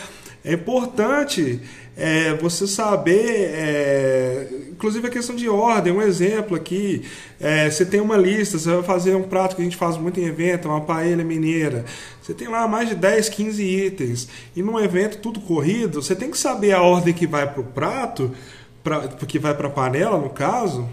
É 0.44 0.54
importante 0.54 1.60
é, 2.00 2.32
você 2.32 2.66
saber, 2.66 3.50
é, 3.52 4.48
inclusive 4.70 5.06
a 5.06 5.10
questão 5.10 5.36
de 5.36 5.46
ordem, 5.50 5.92
um 5.92 6.00
exemplo 6.00 6.56
aqui, 6.56 7.02
é, 7.38 7.70
você 7.70 7.84
tem 7.84 8.00
uma 8.00 8.16
lista, 8.16 8.58
você 8.58 8.70
vai 8.70 8.82
fazer 8.82 9.14
um 9.14 9.22
prato 9.22 9.54
que 9.54 9.60
a 9.60 9.64
gente 9.64 9.76
faz 9.76 9.98
muito 9.98 10.18
em 10.18 10.24
evento, 10.24 10.66
uma 10.66 10.80
paella 10.80 11.22
mineira, 11.22 11.84
você 12.22 12.32
tem 12.32 12.48
lá 12.48 12.66
mais 12.66 12.88
de 12.88 12.94
10, 12.94 13.28
15 13.28 13.62
itens, 13.62 14.28
e 14.56 14.62
num 14.62 14.80
evento 14.80 15.18
tudo 15.18 15.40
corrido, 15.40 16.02
você 16.02 16.16
tem 16.16 16.30
que 16.30 16.38
saber 16.38 16.72
a 16.72 16.80
ordem 16.80 17.12
que 17.12 17.26
vai 17.26 17.46
para 17.46 17.60
o 17.60 17.64
prato, 17.64 18.34
pra, 18.82 19.06
que 19.08 19.38
vai 19.38 19.54
para 19.54 19.68
a 19.68 19.70
panela 19.70 20.16
no 20.16 20.30
caso, 20.30 20.88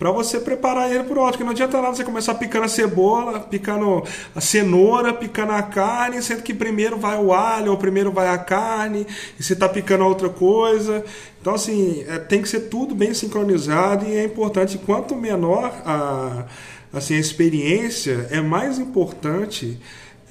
para 0.00 0.10
você 0.10 0.40
preparar 0.40 0.90
ele 0.90 1.04
por 1.04 1.18
outro. 1.18 1.36
Que 1.36 1.44
não 1.44 1.50
adianta 1.50 1.80
nada 1.80 1.94
você 1.94 2.02
começar 2.02 2.34
picando 2.36 2.64
a 2.64 2.68
cebola, 2.68 3.38
picando 3.38 4.02
a 4.34 4.40
cenoura, 4.40 5.12
picando 5.12 5.52
a 5.52 5.62
carne, 5.62 6.22
sendo 6.22 6.42
que 6.42 6.54
primeiro 6.54 6.96
vai 6.96 7.18
o 7.18 7.34
alho, 7.34 7.70
ou 7.70 7.76
primeiro 7.76 8.10
vai 8.10 8.28
a 8.28 8.38
carne, 8.38 9.06
e 9.38 9.42
você 9.42 9.52
está 9.52 9.68
picando 9.68 10.06
outra 10.06 10.30
coisa. 10.30 11.04
Então, 11.38 11.54
assim, 11.54 12.02
é, 12.08 12.18
tem 12.18 12.40
que 12.40 12.48
ser 12.48 12.60
tudo 12.60 12.94
bem 12.94 13.12
sincronizado 13.12 14.06
e 14.06 14.16
é 14.16 14.24
importante, 14.24 14.78
quanto 14.78 15.14
menor 15.14 15.70
a, 15.84 16.46
assim, 16.94 17.14
a 17.14 17.18
experiência, 17.18 18.26
é 18.30 18.40
mais 18.40 18.78
importante 18.78 19.78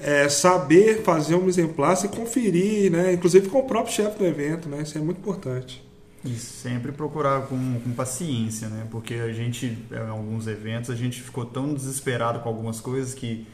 é, 0.00 0.28
saber 0.28 1.02
fazer 1.02 1.36
um 1.36 1.48
exemplar 1.48 1.96
e 2.04 2.08
conferir, 2.08 2.90
né? 2.90 3.12
inclusive 3.12 3.48
com 3.48 3.58
o 3.58 3.64
próprio 3.64 3.94
chefe 3.94 4.18
do 4.18 4.26
evento, 4.26 4.68
né? 4.68 4.82
isso 4.82 4.98
é 4.98 5.00
muito 5.00 5.18
importante. 5.18 5.89
E 6.24 6.34
sempre 6.34 6.92
procurar 6.92 7.46
com, 7.46 7.80
com, 7.80 7.92
paciência, 7.92 8.68
né? 8.68 8.86
Porque 8.90 9.14
a 9.14 9.32
gente, 9.32 9.78
em 9.90 10.08
alguns 10.08 10.46
eventos, 10.46 10.90
a 10.90 10.94
gente 10.94 11.20
ficou 11.20 11.46
tão 11.46 11.72
desesperado 11.72 12.40
com 12.40 12.48
algumas 12.48 12.78
coisas 12.78 13.14
que, 13.14 13.46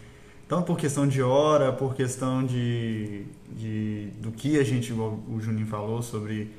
tanto 0.49 0.67
por 0.67 0.77
questão 0.77 1.07
de 1.07 1.23
hora, 1.23 1.73
por 1.73 1.95
questão 1.95 2.45
de, 2.45 3.25
de 3.57 4.09
do 4.21 4.33
que 4.33 4.59
a 4.59 4.65
gente, 4.65 4.93
o 4.93 5.39
Juninho 5.41 5.67
falou 5.67 6.03
sobre 6.03 6.51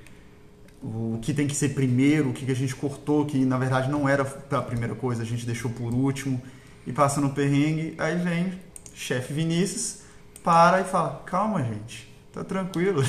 o 0.82 1.20
que 1.22 1.34
tem 1.34 1.48
que 1.48 1.56
ser 1.56 1.70
primeiro, 1.70 2.30
o 2.30 2.34
que 2.34 2.50
a 2.50 2.56
gente 2.56 2.76
cortou, 2.76 3.26
que 3.26 3.44
na 3.44 3.58
verdade 3.58 3.90
não 3.90 4.08
era 4.08 4.24
a 4.52 4.62
primeira 4.62 4.96
coisa, 4.96 5.24
a 5.24 5.26
gente 5.26 5.46
deixou 5.46 5.72
por 5.72 5.94
último, 5.94 6.42
e 6.86 6.94
passa 6.94 7.20
no 7.20 7.32
perrengue, 7.32 7.96
aí 7.98 8.16
vem 8.18 8.54
chefe 8.94 9.34
Vinícius, 9.34 10.00
para 10.44 10.82
e 10.82 10.84
fala, 10.84 11.22
calma 11.26 11.64
gente, 11.64 12.08
Tá 12.38 12.44
tranquilo. 12.44 13.04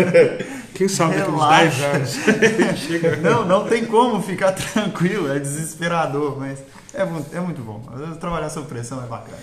Quem 0.74 0.86
sabe 0.86 1.16
daqui 1.16 1.30
uns 1.30 1.48
10 1.48 1.82
anos. 1.82 2.18
não, 3.24 3.46
não 3.46 3.66
tem 3.66 3.86
como 3.86 4.22
ficar 4.22 4.52
tranquilo, 4.52 5.32
é 5.32 5.38
desesperador, 5.38 6.38
mas 6.38 6.58
é, 6.92 7.00
é 7.00 7.40
muito 7.40 7.62
bom. 7.62 7.80
Trabalhar 8.20 8.50
sob 8.50 8.66
pressão 8.68 9.02
é 9.02 9.06
bacana. 9.06 9.38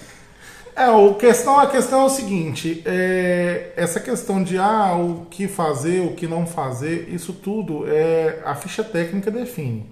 É, 0.75 0.87
o 0.91 1.15
questão, 1.15 1.59
a 1.59 1.65
questão 1.65 2.01
é 2.01 2.05
o 2.05 2.09
seguinte, 2.09 2.83
é, 2.85 3.73
essa 3.75 3.99
questão 3.99 4.43
de 4.43 4.59
ah, 4.59 4.93
o 4.95 5.25
que 5.31 5.47
fazer, 5.47 6.01
o 6.01 6.13
que 6.13 6.27
não 6.27 6.45
fazer, 6.45 7.09
isso 7.11 7.33
tudo 7.33 7.85
é 7.87 8.43
a 8.45 8.53
ficha 8.53 8.83
técnica 8.83 9.31
define. 9.31 9.89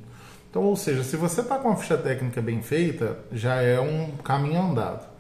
Então, 0.52 0.62
ou 0.62 0.76
seja, 0.76 1.04
se 1.04 1.18
você 1.18 1.42
está 1.42 1.58
com 1.58 1.72
a 1.72 1.76
ficha 1.76 1.98
técnica 1.98 2.40
bem 2.40 2.62
feita, 2.62 3.18
já 3.32 3.56
é 3.56 3.80
um 3.80 4.12
caminho 4.24 4.62
andado. 4.62 5.15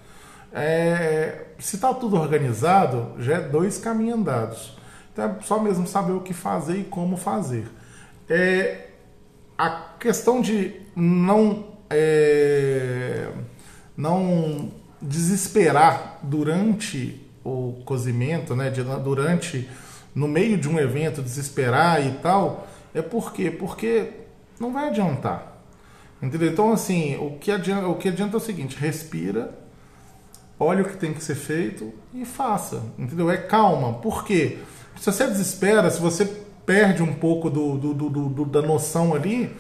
É, 0.58 1.48
se 1.60 1.76
está 1.76 1.94
tudo 1.94 2.15
organizado, 2.15 3.12
já 3.20 3.36
é 3.36 3.41
dois 3.41 3.78
caminhos 3.78 4.20
andados. 4.20 4.78
Então 5.12 5.26
é 5.26 5.44
só 5.44 5.60
mesmo 5.60 5.86
saber 5.86 6.13
o 6.13 6.22
que 6.22 6.34
fazer 6.34 6.78
e 6.78 6.84
como 6.86 7.18
fazer. 7.18 7.68
É, 8.30 8.88
a 9.58 9.70
questão 10.00 10.39
de 10.39 10.74
não, 10.96 11.65
é, 11.89 13.28
não 13.98 14.72
desesperar 15.02 16.20
durante 16.24 17.22
o 17.44 17.82
cozimento, 17.84 18.56
né, 18.56 18.70
de, 18.70 18.82
durante 18.82 19.70
no 20.15 20.28
meio 20.28 20.58
de 20.58 20.70
um 20.70 20.80
evento 20.80 21.22
desesperar 21.22 22.06
e 22.06 22.13
tal, 22.20 22.65
é 22.94 23.02
por 23.02 23.34
quê? 23.34 23.52
Porque 23.52 24.10
não 24.58 24.72
vai 24.72 24.88
adiantar. 24.88 25.62
Entendeu? 26.22 26.50
Então 26.50 26.72
assim, 26.72 27.18
o 27.18 27.32
que 27.32 27.52
adianta, 27.52 27.88
o 27.89 27.96
que 27.96 28.08
adianta 28.08 28.38
é 28.38 28.38
o 28.38 28.41
seguinte, 28.41 28.78
respira 28.78 29.64
olha 30.60 30.84
o 30.84 30.86
que 30.86 30.98
tem 30.98 31.13
que 31.13 31.24
ser 31.24 31.36
feito 31.36 31.94
e 32.13 32.26
faça. 32.26 32.82
Entendeu? 32.98 33.30
É 33.30 33.38
calma. 33.38 33.94
Por 33.94 34.24
quê? 34.24 34.60
Se 35.00 35.12
você 35.12 35.28
desespera, 35.28 35.89
se 35.89 36.02
você 36.02 36.26
perde 36.65 37.04
um 37.04 37.13
pouco 37.13 37.50
do, 37.50 37.78
do, 37.78 37.94
do, 37.94 38.10
do 38.30 38.46
da 38.46 38.62
noção 38.62 39.13
ali, 39.13 39.56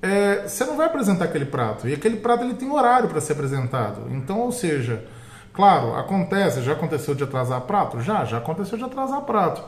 é, 0.00 0.46
você 0.46 0.64
não 0.64 0.76
vai 0.76 0.86
apresentar 0.86 1.24
aquele 1.24 1.46
prato. 1.46 1.88
E 1.88 1.94
aquele 1.94 2.16
prato 2.16 2.44
ele 2.44 2.54
tem 2.54 2.70
horário 2.70 3.08
para 3.08 3.20
ser 3.20 3.32
apresentado. 3.32 4.02
Então, 4.10 4.40
ou 4.40 4.52
seja, 4.52 5.04
claro, 5.52 5.94
acontece, 5.94 6.62
já 6.62 6.72
aconteceu 6.72 7.14
de 7.14 7.24
atrasar 7.24 7.60
prato? 7.62 8.00
Já, 8.00 8.24
já 8.24 8.38
aconteceu 8.38 8.78
de 8.78 8.84
atrasar 8.84 9.22
prato. 9.22 9.64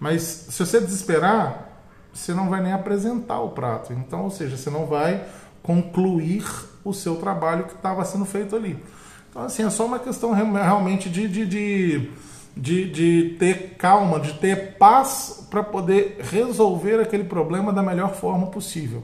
Mas 0.00 0.22
se 0.22 0.64
você 0.64 0.80
desesperar, 0.80 1.68
você 2.12 2.32
não 2.32 2.48
vai 2.48 2.60
nem 2.60 2.72
apresentar 2.72 3.40
o 3.40 3.50
prato. 3.50 3.92
Então, 3.92 4.24
ou 4.24 4.30
seja, 4.30 4.56
você 4.56 4.70
não 4.70 4.86
vai 4.86 5.24
concluir 5.62 6.44
o 6.84 6.92
seu 6.92 7.16
trabalho 7.16 7.64
que 7.64 7.74
estava 7.74 8.04
sendo 8.04 8.24
feito 8.24 8.56
ali. 8.56 8.82
Então, 9.30 9.42
assim, 9.42 9.64
é 9.64 9.70
só 9.70 9.86
uma 9.86 9.98
questão 9.98 10.32
realmente 10.32 11.08
de, 11.08 11.28
de, 11.28 11.46
de, 11.46 12.10
de, 12.56 12.90
de 12.90 13.36
ter 13.38 13.74
calma, 13.76 14.18
de 14.20 14.34
ter 14.34 14.76
paz 14.78 15.46
para 15.50 15.62
poder 15.62 16.18
resolver 16.20 17.00
aquele 17.00 17.24
problema 17.24 17.72
da 17.72 17.82
melhor 17.82 18.14
forma 18.14 18.46
possível. 18.46 19.02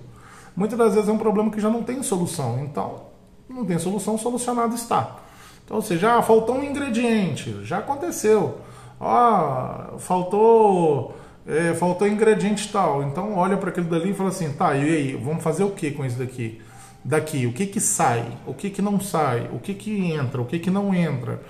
Muitas 0.57 0.79
das 0.79 0.95
vezes 0.95 1.09
é 1.09 1.13
um 1.13 1.19
problema 1.19 1.51
que 1.51 1.61
já 1.61 1.69
não 1.69 1.83
tem 1.83 2.03
solução, 2.03 2.61
então 2.63 3.15
não 3.49 3.65
tem 3.65 3.79
solução, 3.79 4.17
solucionado 4.17 4.75
está. 4.75 5.17
Então, 5.65 5.77
ou 5.77 5.83
seja, 5.83 6.19
ah, 6.19 6.23
faltou 6.23 6.57
um 6.57 6.65
ingrediente, 6.65 7.65
já 7.65 7.79
aconteceu. 7.79 8.59
Ah, 9.01 9.95
faltou, 9.99 11.15
é, 11.47 11.75
faltou 11.75 12.07
ingrediente 12.07 12.71
tal. 12.71 13.03
Então 13.03 13.37
olha 13.37 13.57
para 13.57 13.71
aquilo 13.71 13.89
dali 13.89 14.11
e 14.11 14.15
fala 14.15 14.29
assim, 14.29 14.53
tá, 14.53 14.75
e 14.75 14.83
aí, 14.83 15.17
vamos 15.17 15.43
fazer 15.43 15.65
o 15.65 15.71
que 15.71 15.91
com 15.91 16.05
isso 16.05 16.19
daqui? 16.19 16.61
Daqui, 17.05 17.47
o 17.47 17.53
que 17.53 17.67
que 17.67 17.81
sai, 17.81 18.27
o 18.47 18.55
que 18.55 18.71
que 18.71 18.81
não 18.81 18.99
sai, 18.99 19.51
o 19.53 19.59
que 19.59 19.75
que 19.75 20.13
entra, 20.13 20.41
o 20.41 20.47
que 20.47 20.59
que 20.59 20.71
não 20.71 20.95
entra, 20.95 21.43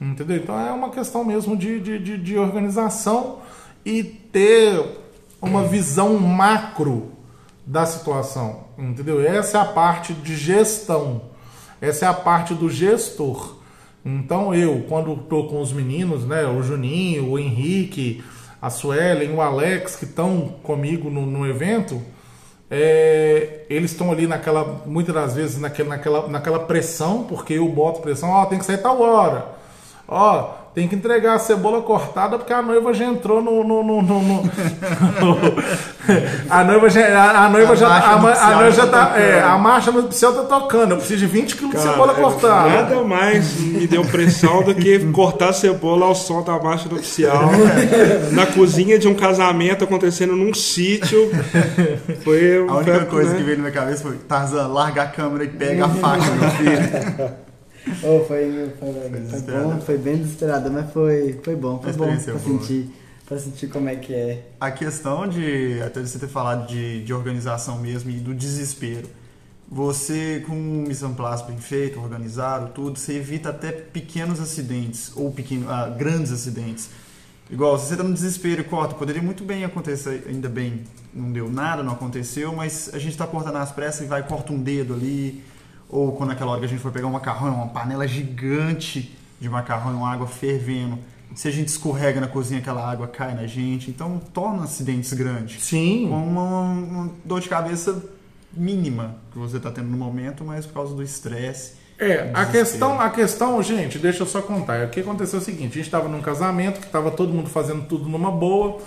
entendeu? 0.00 0.38
Então 0.38 0.58
é 0.58 0.72
uma 0.72 0.90
questão 0.90 1.24
mesmo 1.24 1.56
de, 1.56 1.78
de, 1.78 1.98
de, 1.98 2.18
de 2.18 2.38
organização 2.38 3.40
e 3.84 4.02
ter 4.02 4.82
uma 5.40 5.64
visão 5.64 6.18
macro 6.18 7.12
da 7.66 7.84
situação, 7.84 8.64
entendeu? 8.78 9.20
Essa 9.20 9.58
é 9.58 9.60
a 9.60 9.64
parte 9.66 10.14
de 10.14 10.36
gestão, 10.36 11.22
essa 11.80 12.06
é 12.06 12.08
a 12.08 12.14
parte 12.14 12.54
do 12.54 12.70
gestor. 12.70 13.56
Então 14.04 14.54
eu, 14.54 14.84
quando 14.88 15.12
estou 15.12 15.48
com 15.48 15.60
os 15.60 15.72
meninos, 15.72 16.24
né, 16.24 16.44
o 16.46 16.62
Juninho, 16.62 17.30
o 17.30 17.38
Henrique, 17.38 18.24
a 18.60 18.70
Suelen, 18.70 19.32
o 19.34 19.40
Alex, 19.40 19.96
que 19.96 20.04
estão 20.04 20.54
comigo 20.62 21.10
no, 21.10 21.26
no 21.26 21.46
evento, 21.46 22.00
é, 22.74 23.66
eles 23.68 23.90
estão 23.90 24.10
ali 24.10 24.26
naquela, 24.26 24.80
muitas 24.86 25.14
das 25.14 25.34
vezes 25.34 25.58
naquela, 25.58 25.90
naquela, 25.90 26.26
naquela 26.26 26.60
pressão, 26.60 27.24
porque 27.24 27.52
eu 27.52 27.68
boto 27.68 28.00
pressão, 28.00 28.30
ó, 28.30 28.46
tem 28.46 28.58
que 28.58 28.64
sair 28.64 28.78
tal 28.78 28.98
hora. 28.98 29.44
Ó, 30.08 30.54
tem 30.74 30.88
que 30.88 30.94
entregar 30.94 31.34
a 31.34 31.38
cebola 31.38 31.82
cortada 31.82 32.38
porque 32.38 32.52
a 32.52 32.62
noiva 32.62 32.94
já 32.94 33.04
entrou 33.04 33.42
no. 33.42 33.62
no, 33.62 33.82
no, 33.82 34.02
no, 34.02 34.22
no 34.22 34.42
a 36.48 36.64
noiva 36.64 36.88
já. 36.88 37.06
A, 37.06 37.44
a 37.44 37.48
noiva 37.50 37.74
a 37.74 37.76
já. 37.76 37.88
A, 37.88 38.14
a, 38.14 38.56
noiva 38.56 38.70
já 38.70 38.86
tá. 38.86 39.12
É, 39.18 39.42
a 39.42 39.58
marcha 39.58 39.92
nupcial 39.92 40.32
tá 40.32 40.44
tocando. 40.44 40.92
Eu 40.92 40.96
preciso 40.96 41.20
de 41.20 41.26
20 41.26 41.56
kg 41.56 41.68
de 41.68 41.78
cebola 41.78 42.14
cortada. 42.14 42.70
Nada 42.70 43.04
mais 43.04 43.60
me 43.60 43.86
deu 43.86 44.02
pressão 44.02 44.62
do 44.62 44.74
que 44.74 44.98
cortar 45.12 45.50
a 45.50 45.52
cebola 45.52 46.06
ao 46.06 46.14
som 46.14 46.42
da 46.42 46.58
marcha 46.58 46.88
nupcial. 46.88 47.50
na 48.32 48.46
cozinha 48.46 48.98
de 48.98 49.06
um 49.06 49.14
casamento 49.14 49.84
acontecendo 49.84 50.34
num 50.34 50.54
sítio. 50.54 51.30
Foi 52.24 52.66
A 52.66 52.76
única 52.76 53.04
coisa 53.04 53.32
né? 53.32 53.36
que 53.36 53.42
veio 53.42 53.58
na 53.58 53.64
minha 53.64 53.74
cabeça 53.74 54.02
foi: 54.02 54.16
Tarzan, 54.16 54.68
larga 54.68 55.02
a 55.02 55.06
câmera 55.06 55.44
e 55.44 55.48
pega 55.48 55.84
a 55.84 55.88
faca, 55.90 56.30
meu 56.30 56.50
filho. 56.52 57.42
Oh, 58.02 58.24
foi, 58.24 58.72
foi, 58.78 59.30
foi, 59.30 59.40
bom, 59.40 59.80
foi 59.80 59.98
bem 59.98 60.16
desesperado, 60.18 60.70
mas 60.70 60.92
foi, 60.92 61.40
foi 61.42 61.56
bom, 61.56 61.80
foi 61.82 61.92
bom 61.92 62.06
pra 62.06 62.38
sentir, 62.38 62.90
pra 63.26 63.38
sentir 63.38 63.68
como 63.68 63.88
é 63.88 63.96
que 63.96 64.14
é. 64.14 64.46
A 64.60 64.70
questão 64.70 65.28
de, 65.28 65.80
até 65.84 66.00
você 66.00 66.18
ter 66.18 66.28
falado 66.28 66.68
de, 66.68 67.02
de 67.02 67.12
organização 67.12 67.78
mesmo 67.78 68.10
e 68.10 68.14
do 68.14 68.32
desespero, 68.32 69.08
você 69.68 70.44
com 70.46 70.52
um 70.52 70.84
mise 70.86 71.04
en 71.04 71.14
place 71.14 71.44
bem 71.44 71.56
feito, 71.56 71.98
organizado, 71.98 72.72
tudo, 72.72 72.98
você 72.98 73.14
evita 73.14 73.48
até 73.48 73.72
pequenos 73.72 74.38
acidentes 74.38 75.10
ou 75.16 75.32
pequeno, 75.32 75.68
ah, 75.70 75.88
grandes 75.88 76.30
acidentes. 76.30 76.90
Igual, 77.50 77.78
se 77.78 77.86
você 77.86 77.96
tá 77.96 78.02
no 78.02 78.14
desespero 78.14 78.60
e 78.60 78.64
corta, 78.64 78.94
poderia 78.94 79.22
muito 79.22 79.44
bem 79.44 79.64
acontecer, 79.64 80.24
ainda 80.26 80.48
bem, 80.48 80.84
não 81.12 81.32
deu 81.32 81.50
nada, 81.50 81.82
não 81.82 81.92
aconteceu, 81.92 82.54
mas 82.54 82.90
a 82.94 82.98
gente 82.98 83.16
tá 83.16 83.26
cortando 83.26 83.56
as 83.56 83.72
pressas 83.72 84.02
e 84.02 84.06
vai 84.06 84.22
corta 84.22 84.52
um 84.52 84.62
dedo 84.62 84.94
ali, 84.94 85.42
ou 85.92 86.12
quando 86.12 86.30
aquela 86.30 86.52
hora 86.52 86.60
que 86.60 86.66
a 86.66 86.68
gente 86.68 86.80
foi 86.80 86.90
pegar 86.90 87.06
um 87.06 87.12
macarrão, 87.12 87.54
uma 87.54 87.68
panela 87.68 88.08
gigante 88.08 89.14
de 89.38 89.48
macarrão 89.48 89.94
uma 89.94 90.10
água 90.10 90.26
fervendo, 90.26 90.98
se 91.34 91.48
a 91.48 91.50
gente 91.50 91.68
escorrega 91.68 92.20
na 92.20 92.28
cozinha, 92.28 92.60
aquela 92.60 92.90
água 92.90 93.06
cai 93.06 93.34
na 93.34 93.46
gente, 93.46 93.90
então 93.90 94.20
torna 94.32 94.64
acidentes 94.64 95.12
grandes. 95.12 95.62
Sim. 95.62 96.08
Com 96.08 96.16
uma, 96.16 96.62
uma 96.62 97.10
dor 97.24 97.40
de 97.40 97.48
cabeça 97.48 98.02
mínima 98.52 99.16
que 99.32 99.38
você 99.38 99.60
tá 99.60 99.70
tendo 99.70 99.88
no 99.88 99.96
momento, 99.96 100.44
mas 100.44 100.64
por 100.66 100.74
causa 100.74 100.94
do 100.94 101.02
estresse. 101.02 101.74
É, 101.98 102.30
a 102.34 102.46
questão, 102.46 103.00
a 103.00 103.10
questão, 103.10 103.62
gente, 103.62 103.98
deixa 103.98 104.22
eu 104.22 104.26
só 104.26 104.42
contar. 104.42 104.86
O 104.86 104.90
que 104.90 105.00
aconteceu 105.00 105.38
é 105.38 105.42
o 105.42 105.44
seguinte: 105.44 105.72
a 105.72 105.74
gente 105.74 105.80
estava 105.82 106.08
num 106.08 106.20
casamento 106.20 106.80
que 106.80 106.86
estava 106.86 107.10
todo 107.10 107.32
mundo 107.32 107.48
fazendo 107.48 107.86
tudo 107.86 108.08
numa 108.08 108.30
boa. 108.30 108.78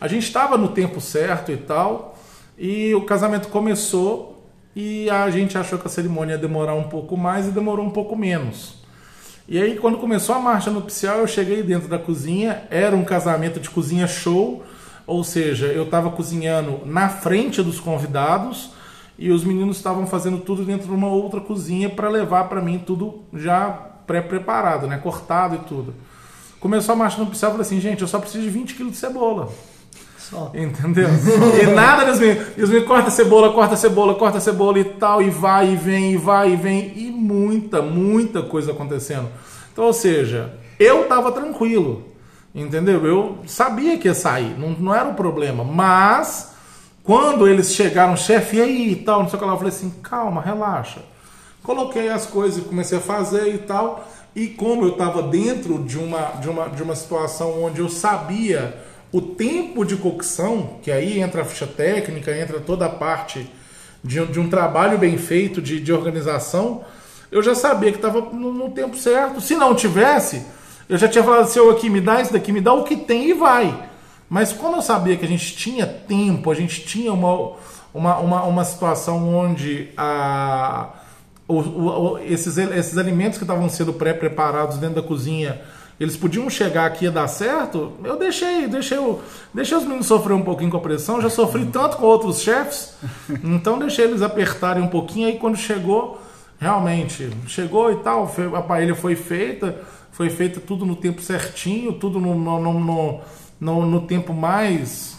A 0.00 0.08
gente 0.08 0.24
estava 0.24 0.56
no 0.58 0.68
tempo 0.68 1.00
certo 1.00 1.52
e 1.52 1.56
tal. 1.56 2.18
E 2.58 2.94
o 2.94 3.02
casamento 3.02 3.48
começou 3.48 4.33
e 4.74 5.08
a 5.08 5.30
gente 5.30 5.56
achou 5.56 5.78
que 5.78 5.86
a 5.86 5.90
cerimônia 5.90 6.34
ia 6.34 6.38
demorar 6.38 6.74
um 6.74 6.84
pouco 6.84 7.16
mais 7.16 7.46
e 7.46 7.50
demorou 7.50 7.84
um 7.84 7.90
pouco 7.90 8.16
menos. 8.16 8.82
E 9.46 9.60
aí, 9.60 9.76
quando 9.76 9.98
começou 9.98 10.34
a 10.34 10.38
marcha 10.38 10.70
nupcial, 10.70 11.18
eu 11.18 11.26
cheguei 11.26 11.62
dentro 11.62 11.86
da 11.86 11.98
cozinha. 11.98 12.62
Era 12.70 12.96
um 12.96 13.04
casamento 13.04 13.60
de 13.60 13.68
cozinha 13.68 14.06
show, 14.06 14.64
ou 15.06 15.22
seja, 15.22 15.66
eu 15.66 15.84
estava 15.84 16.10
cozinhando 16.10 16.80
na 16.86 17.08
frente 17.10 17.62
dos 17.62 17.78
convidados 17.78 18.70
e 19.18 19.30
os 19.30 19.44
meninos 19.44 19.76
estavam 19.76 20.06
fazendo 20.06 20.38
tudo 20.38 20.64
dentro 20.64 20.88
de 20.88 20.94
uma 20.94 21.08
outra 21.08 21.40
cozinha 21.40 21.90
para 21.90 22.08
levar 22.08 22.44
para 22.44 22.60
mim 22.60 22.82
tudo 22.84 23.22
já 23.34 23.70
pré-preparado, 24.06 24.86
né? 24.86 24.96
Cortado 24.96 25.56
e 25.56 25.58
tudo. 25.58 25.94
Começou 26.58 26.94
a 26.94 26.96
marcha 26.96 27.18
nupcial, 27.18 27.50
eu 27.50 27.58
falei 27.58 27.66
assim, 27.66 27.80
gente, 27.80 28.00
eu 28.00 28.08
só 28.08 28.18
preciso 28.18 28.42
de 28.42 28.50
20 28.50 28.74
quilos 28.74 28.92
de 28.92 28.98
cebola. 28.98 29.50
Só. 30.30 30.50
Entendeu? 30.54 31.08
E 31.62 31.66
nada 31.66 32.04
dos 32.04 32.18
meninos. 32.18 32.46
E 32.56 32.62
os 32.62 32.68
meninos 32.70 32.88
corta 32.88 33.10
cebola, 33.10 33.52
corta 33.52 33.76
cebola, 33.76 34.14
corta 34.14 34.40
cebola 34.40 34.78
e 34.78 34.84
tal, 34.84 35.22
e 35.22 35.30
vai 35.30 35.72
e 35.72 35.76
vem, 35.76 36.12
e 36.12 36.16
vai 36.16 36.52
e 36.52 36.56
vem, 36.56 36.92
e 36.96 37.10
muita, 37.10 37.82
muita 37.82 38.42
coisa 38.42 38.72
acontecendo. 38.72 39.28
Então, 39.72 39.84
ou 39.84 39.92
seja, 39.92 40.54
eu 40.78 41.06
tava 41.08 41.32
tranquilo, 41.32 42.04
entendeu? 42.54 43.04
Eu 43.04 43.38
sabia 43.46 43.98
que 43.98 44.08
ia 44.08 44.14
sair, 44.14 44.58
não, 44.58 44.70
não 44.70 44.94
era 44.94 45.08
um 45.08 45.14
problema, 45.14 45.64
mas 45.64 46.52
quando 47.02 47.46
eles 47.46 47.74
chegaram, 47.74 48.16
chefe, 48.16 48.56
e 48.56 48.62
aí 48.62 48.92
e 48.92 48.96
tal, 48.96 49.22
não 49.22 49.28
sei 49.28 49.36
o 49.36 49.40
que 49.40 49.46
lá, 49.46 49.52
eu 49.52 49.58
falei 49.58 49.72
assim, 49.72 49.90
calma, 50.02 50.40
relaxa. 50.40 51.00
Coloquei 51.62 52.08
as 52.08 52.26
coisas 52.26 52.58
e 52.58 52.66
comecei 52.66 52.98
a 52.98 53.00
fazer 53.00 53.54
e 53.54 53.58
tal. 53.58 54.08
E 54.34 54.48
como 54.48 54.84
eu 54.84 54.92
estava 54.92 55.22
dentro 55.22 55.82
de 55.82 55.98
uma, 55.98 56.32
de, 56.40 56.48
uma, 56.48 56.68
de 56.68 56.82
uma 56.82 56.94
situação 56.94 57.62
onde 57.62 57.80
eu 57.80 57.88
sabia 57.88 58.82
o 59.16 59.20
tempo 59.20 59.84
de 59.84 59.96
cocção, 59.96 60.70
que 60.82 60.90
aí 60.90 61.20
entra 61.20 61.42
a 61.42 61.44
ficha 61.44 61.66
técnica, 61.68 62.36
entra 62.36 62.58
toda 62.58 62.86
a 62.86 62.88
parte 62.88 63.48
de, 64.02 64.20
um- 64.20 64.26
de 64.26 64.40
um 64.40 64.48
trabalho 64.50 64.98
bem 64.98 65.16
feito 65.16 65.62
de, 65.62 65.78
de 65.80 65.92
organização, 65.92 66.82
eu 67.30 67.40
já 67.40 67.54
sabia 67.54 67.92
que 67.92 67.98
estava 67.98 68.20
no, 68.20 68.52
no 68.52 68.70
tempo 68.70 68.96
certo. 68.96 69.40
Se 69.40 69.54
não 69.54 69.72
tivesse, 69.74 70.42
eu 70.88 70.98
já 70.98 71.06
tinha 71.06 71.22
falado 71.22 71.48
"Ô, 71.60 71.70
aqui, 71.70 71.88
me 71.88 72.00
dá 72.00 72.20
isso 72.20 72.32
daqui, 72.32 72.50
me 72.50 72.60
dá 72.60 72.72
o 72.72 72.82
que 72.82 72.96
tem 72.96 73.28
e 73.30 73.32
vai. 73.34 73.88
Mas 74.28 74.52
como 74.52 74.76
eu 74.76 74.82
sabia 74.82 75.16
que 75.16 75.24
a 75.24 75.28
gente 75.28 75.54
tinha 75.56 75.86
tempo, 75.86 76.50
a 76.50 76.54
gente 76.54 76.80
tinha 76.84 77.12
uma, 77.12 77.52
uma, 77.94 78.18
uma, 78.18 78.42
uma 78.44 78.64
situação 78.64 79.32
onde 79.32 79.90
a, 79.96 80.88
o- 81.46 81.60
o- 81.60 82.18
esses, 82.18 82.56
esses 82.58 82.98
alimentos 82.98 83.38
que 83.38 83.44
estavam 83.44 83.68
sendo 83.68 83.92
pré-preparados 83.92 84.76
dentro 84.78 84.96
da 85.00 85.06
cozinha, 85.06 85.60
eles 85.98 86.16
podiam 86.16 86.50
chegar 86.50 86.86
aqui 86.86 87.06
e 87.06 87.10
dar 87.10 87.28
certo, 87.28 87.92
eu 88.02 88.18
deixei, 88.18 88.66
deixei, 88.66 88.98
o- 88.98 89.20
deixei 89.52 89.76
os 89.76 89.84
meninos 89.84 90.06
sofrer 90.06 90.34
um 90.34 90.42
pouquinho 90.42 90.70
com 90.70 90.76
a 90.76 90.80
pressão, 90.80 91.20
já 91.20 91.30
sofri 91.30 91.66
tanto 91.66 91.96
com 91.98 92.04
outros 92.06 92.40
chefes, 92.40 92.94
então 93.44 93.78
deixei 93.78 94.04
eles 94.06 94.20
apertarem 94.22 94.82
um 94.82 94.88
pouquinho, 94.88 95.28
aí 95.28 95.38
quando 95.38 95.56
chegou, 95.56 96.20
realmente, 96.58 97.30
chegou 97.46 97.92
e 97.92 97.96
tal, 97.96 98.30
a 98.56 98.62
paella 98.62 98.94
foi 98.94 99.14
feita, 99.14 99.80
foi 100.10 100.30
feita 100.30 100.60
tudo 100.60 100.84
no 100.84 100.96
tempo 100.96 101.22
certinho, 101.22 101.92
tudo 101.92 102.18
no, 102.20 102.34
no, 102.34 103.20
no, 103.60 103.86
no, 103.86 104.00
tempo 104.02 104.32
mais 104.32 105.16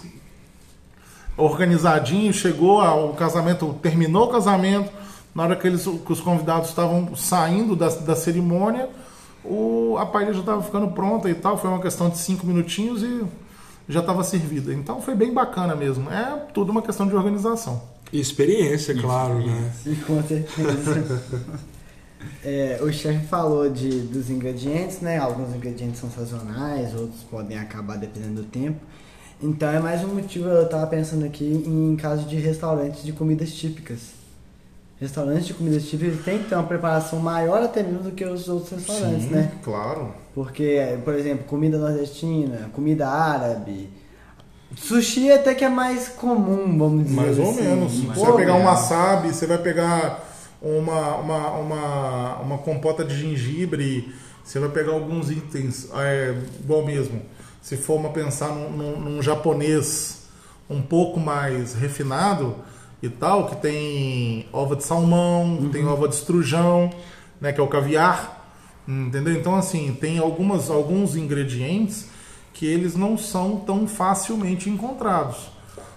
organizadinho, 1.38 2.34
chegou 2.34 2.80
ao 2.82 3.14
casamento, 3.14 3.78
terminou 3.82 4.26
o 4.26 4.32
casamento, 4.32 4.90
na 5.34 5.44
hora 5.44 5.56
que, 5.56 5.68
eles, 5.68 5.84
que 5.84 6.12
os 6.12 6.22
convidados 6.22 6.70
estavam 6.70 7.14
saindo 7.16 7.76
da, 7.76 7.90
da 7.90 8.16
cerimônia, 8.16 8.90
o, 9.48 9.98
a 10.00 10.06
paella 10.06 10.34
já 10.34 10.40
estava 10.40 10.62
ficando 10.62 10.88
pronta 10.90 11.30
e 11.30 11.36
tal, 11.36 11.58
foi 11.58 11.70
uma 11.70 11.82
questão 11.82 12.10
de 12.10 12.18
cinco 12.18 12.46
minutinhos 12.46 13.02
e 13.04 13.24
já 13.88 14.00
estava 14.00 14.24
servida. 14.24 14.74
Então 14.74 15.02
foi 15.02 15.16
bem 15.16 15.34
bacana 15.34 15.76
mesmo, 15.76 16.10
é 16.10 16.46
tudo 16.54 16.72
uma 16.72 16.82
questão 16.82 17.08
de 17.08 17.16
organização. 17.16 17.82
E 18.12 18.20
experiência, 18.20 18.96
claro, 19.00 19.46
né? 19.46 19.72
E 19.86 19.96
com 20.06 20.22
certeza. 20.24 21.22
É, 22.44 22.80
o 22.82 22.92
chefe 22.92 23.28
falou 23.28 23.70
de, 23.70 24.02
dos 24.02 24.32
ingredientes, 24.32 25.00
né? 25.00 25.20
Alguns 25.20 25.56
ingredientes 25.56 26.00
são 26.00 26.10
sazonais, 26.10 26.96
outros 26.96 27.22
podem 27.22 27.58
acabar 27.58 27.98
dependendo 27.98 28.42
do 28.42 28.48
tempo. 28.48 28.80
Então 29.42 29.70
é 29.70 29.80
mais 29.80 30.04
um 30.04 30.08
motivo, 30.08 30.48
eu 30.48 30.68
tava 30.68 30.88
pensando 30.88 31.24
aqui 31.24 31.46
em 31.46 31.96
caso 31.96 32.28
de 32.28 32.38
restaurantes 32.38 33.04
de 33.04 33.14
comidas 33.14 33.54
típicas. 33.54 34.15
Restaurantes 35.00 35.48
de 35.48 35.54
comidas 35.54 35.84
típicas 35.86 36.24
têm 36.24 36.40
que 36.40 36.50
ter 36.50 36.56
uma 36.56 36.64
preparação 36.64 37.20
maior 37.20 37.62
até 37.62 37.84
mesmo 37.84 38.00
do 38.00 38.12
que 38.12 38.24
os 38.24 38.48
outros 38.48 38.72
restaurantes, 38.72 39.30
né? 39.30 39.52
claro. 39.64 40.14
Porque, 40.34 40.98
por 41.04 41.14
exemplo, 41.14 41.44
comida 41.46 41.78
nordestina, 41.78 42.70
comida 42.74 43.08
árabe. 43.08 43.90
Sushi 44.76 45.32
até 45.32 45.54
que 45.54 45.64
é 45.64 45.70
mais 45.70 46.10
comum, 46.10 46.78
vamos 46.78 47.06
dizer 47.06 47.16
Mais 47.16 47.40
ou 47.40 47.50
assim. 47.52 47.62
menos. 47.62 48.04
Mais 48.04 48.20
Você 48.20 48.26
vai 48.26 48.36
pegar 48.38 48.54
um 48.56 48.64
wasabi, 48.66 49.28
você 49.34 49.46
vai 49.48 49.58
pegar 49.58 50.24
uma, 50.62 51.16
uma, 51.18 51.50
uma, 51.52 52.36
uma 52.40 52.58
compota 52.58 53.04
de 53.06 53.18
gengibre, 53.18 54.14
você 54.44 54.60
vai 54.60 54.70
pegar 54.70 54.92
alguns 54.94 55.30
itens, 55.30 55.88
é, 55.96 56.36
igual 56.62 56.86
mesmo. 56.86 57.22
Se 57.62 57.78
for 57.78 57.96
uma 57.96 58.10
pensar 58.10 58.50
num, 58.50 58.70
num- 58.72 59.00
num 59.00 59.22
japonês 59.22 60.24
um 60.70 60.82
pouco 60.82 61.20
mais 61.20 61.74
refinado 61.74 62.56
e 63.06 63.10
tal, 63.10 63.48
que 63.48 63.56
tem 63.58 64.48
ova 64.52 64.76
de 64.76 64.84
salmão, 64.84 65.70
tem 65.72 65.86
ova 65.86 66.08
de 66.08 66.16
estrujão, 66.16 66.90
né, 67.40 67.52
que 67.52 67.60
é 67.60 67.64
o 67.64 67.68
caviar, 67.68 68.52
entendeu? 68.88 69.34
Então 69.34 69.56
assim, 69.56 69.96
tem 70.00 70.18
algumas, 70.20 70.70
alguns 70.70 71.16
ingredientes 71.16 72.08
que 72.54 72.66
eles 72.66 72.96
não 72.96 73.18
são 73.18 73.58
tão 73.58 73.88
facilmente 73.88 74.70
encontrados. 74.70 75.52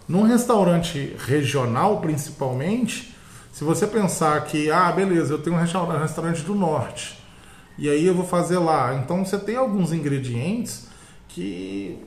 Num 0.09 0.23
restaurante 0.23 1.15
regional, 1.27 2.01
principalmente, 2.01 3.15
se 3.53 3.63
você 3.63 3.87
pensar 3.87 4.45
que, 4.45 4.71
ah, 4.71 4.91
beleza, 4.91 5.35
eu 5.35 5.39
tenho 5.39 5.57
um 5.57 5.59
restaurante, 5.59 6.43
do 6.43 6.55
norte, 6.55 7.19
e 7.79 7.89
aí 7.89 8.07
eu 8.07 8.15
vou 8.15 8.25
fazer 8.25 8.59
lá. 8.59 8.95
Então 8.95 9.25
você 9.25 9.39
tem 9.39 9.57
alguns 9.57 9.93
ingredientes 9.93 10.89
que 11.29 11.99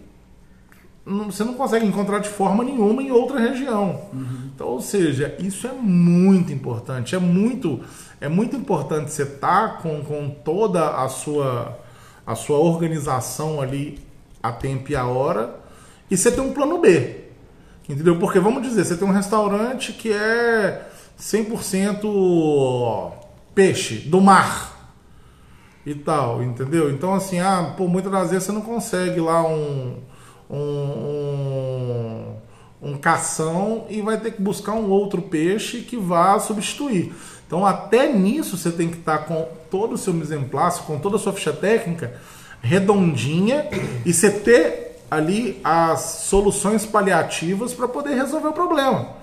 você 1.06 1.44
não 1.44 1.56
consegue 1.56 1.86
encontrar 1.86 2.20
de 2.20 2.30
forma 2.30 2.64
nenhuma 2.64 3.02
em 3.02 3.12
outra 3.12 3.40
região. 3.40 4.02
Então, 4.54 4.68
ou 4.68 4.82
seja, 4.82 5.36
isso 5.40 5.68
é 5.68 5.72
muito 5.72 6.54
importante. 6.54 7.16
É 7.16 7.20
muito, 7.20 7.80
é 8.20 8.30
muito 8.30 8.56
importante 8.56 9.12
você 9.12 9.24
estar 9.24 9.82
com, 9.82 10.04
com 10.04 10.30
toda 10.30 10.90
a 10.90 11.10
sua, 11.10 11.80
a 12.26 12.36
sua 12.36 12.58
organização 12.58 13.60
ali 13.60 14.00
a 14.44 14.52
tempo 14.52 14.92
e 14.92 14.96
a 14.96 15.06
hora 15.06 15.60
e 16.10 16.18
você 16.18 16.32
ter 16.32 16.42
um 16.42 16.54
plano 16.54 16.80
B. 16.80 17.22
Entendeu? 17.90 18.20
Porque 18.20 18.40
vamos 18.40 18.62
dizer, 18.62 18.86
você 18.86 18.96
tem 18.96 19.08
um 19.08 19.12
restaurante 19.12 19.94
que 19.94 20.12
é 20.14 20.88
100% 21.20 23.12
peixe 23.56 23.96
do 23.96 24.22
mar 24.22 24.96
e 25.86 25.96
tal, 25.96 26.44
entendeu? 26.44 26.92
Então 26.92 27.14
assim, 27.14 27.40
ah, 27.40 27.74
pô, 27.76 27.88
muitas 27.88 28.12
das 28.12 28.30
vezes 28.30 28.46
você 28.46 28.52
não 28.52 28.62
consegue 28.62 29.20
lá 29.20 29.44
um 29.44 29.98
um, 30.52 32.36
um, 32.82 32.98
cação 32.98 33.86
e 33.90 34.02
vai 34.02 34.20
ter 34.20 34.32
que 34.32 34.42
buscar 34.42 34.74
um 34.74 34.90
outro 34.90 35.22
peixe 35.22 35.82
que 35.82 35.96
vá 35.96 36.38
substituir. 36.40 37.14
Então 37.48 37.66
até 37.66 38.12
nisso 38.12 38.58
você 38.58 38.72
tem 38.72 38.90
que 38.90 38.98
estar 38.98 39.20
com 39.20 39.48
todo 39.70 39.94
o 39.94 39.98
seu 39.98 40.14
mise 40.14 40.36
en 40.36 40.44
place, 40.44 40.82
com 40.82 41.00
toda 41.00 41.16
a 41.16 41.20
sua 41.20 41.34
ficha 41.34 41.54
técnica 41.54 42.20
redondinha 42.62 43.68
e 44.06 44.14
você 44.14 44.30
ter 44.30 45.00
ali 45.10 45.60
as 45.64 46.02
soluções 46.02 46.86
paliativas 46.86 47.74
para 47.74 47.88
poder 47.88 48.14
resolver 48.14 48.50
o 48.50 48.54
problema. 48.54 49.22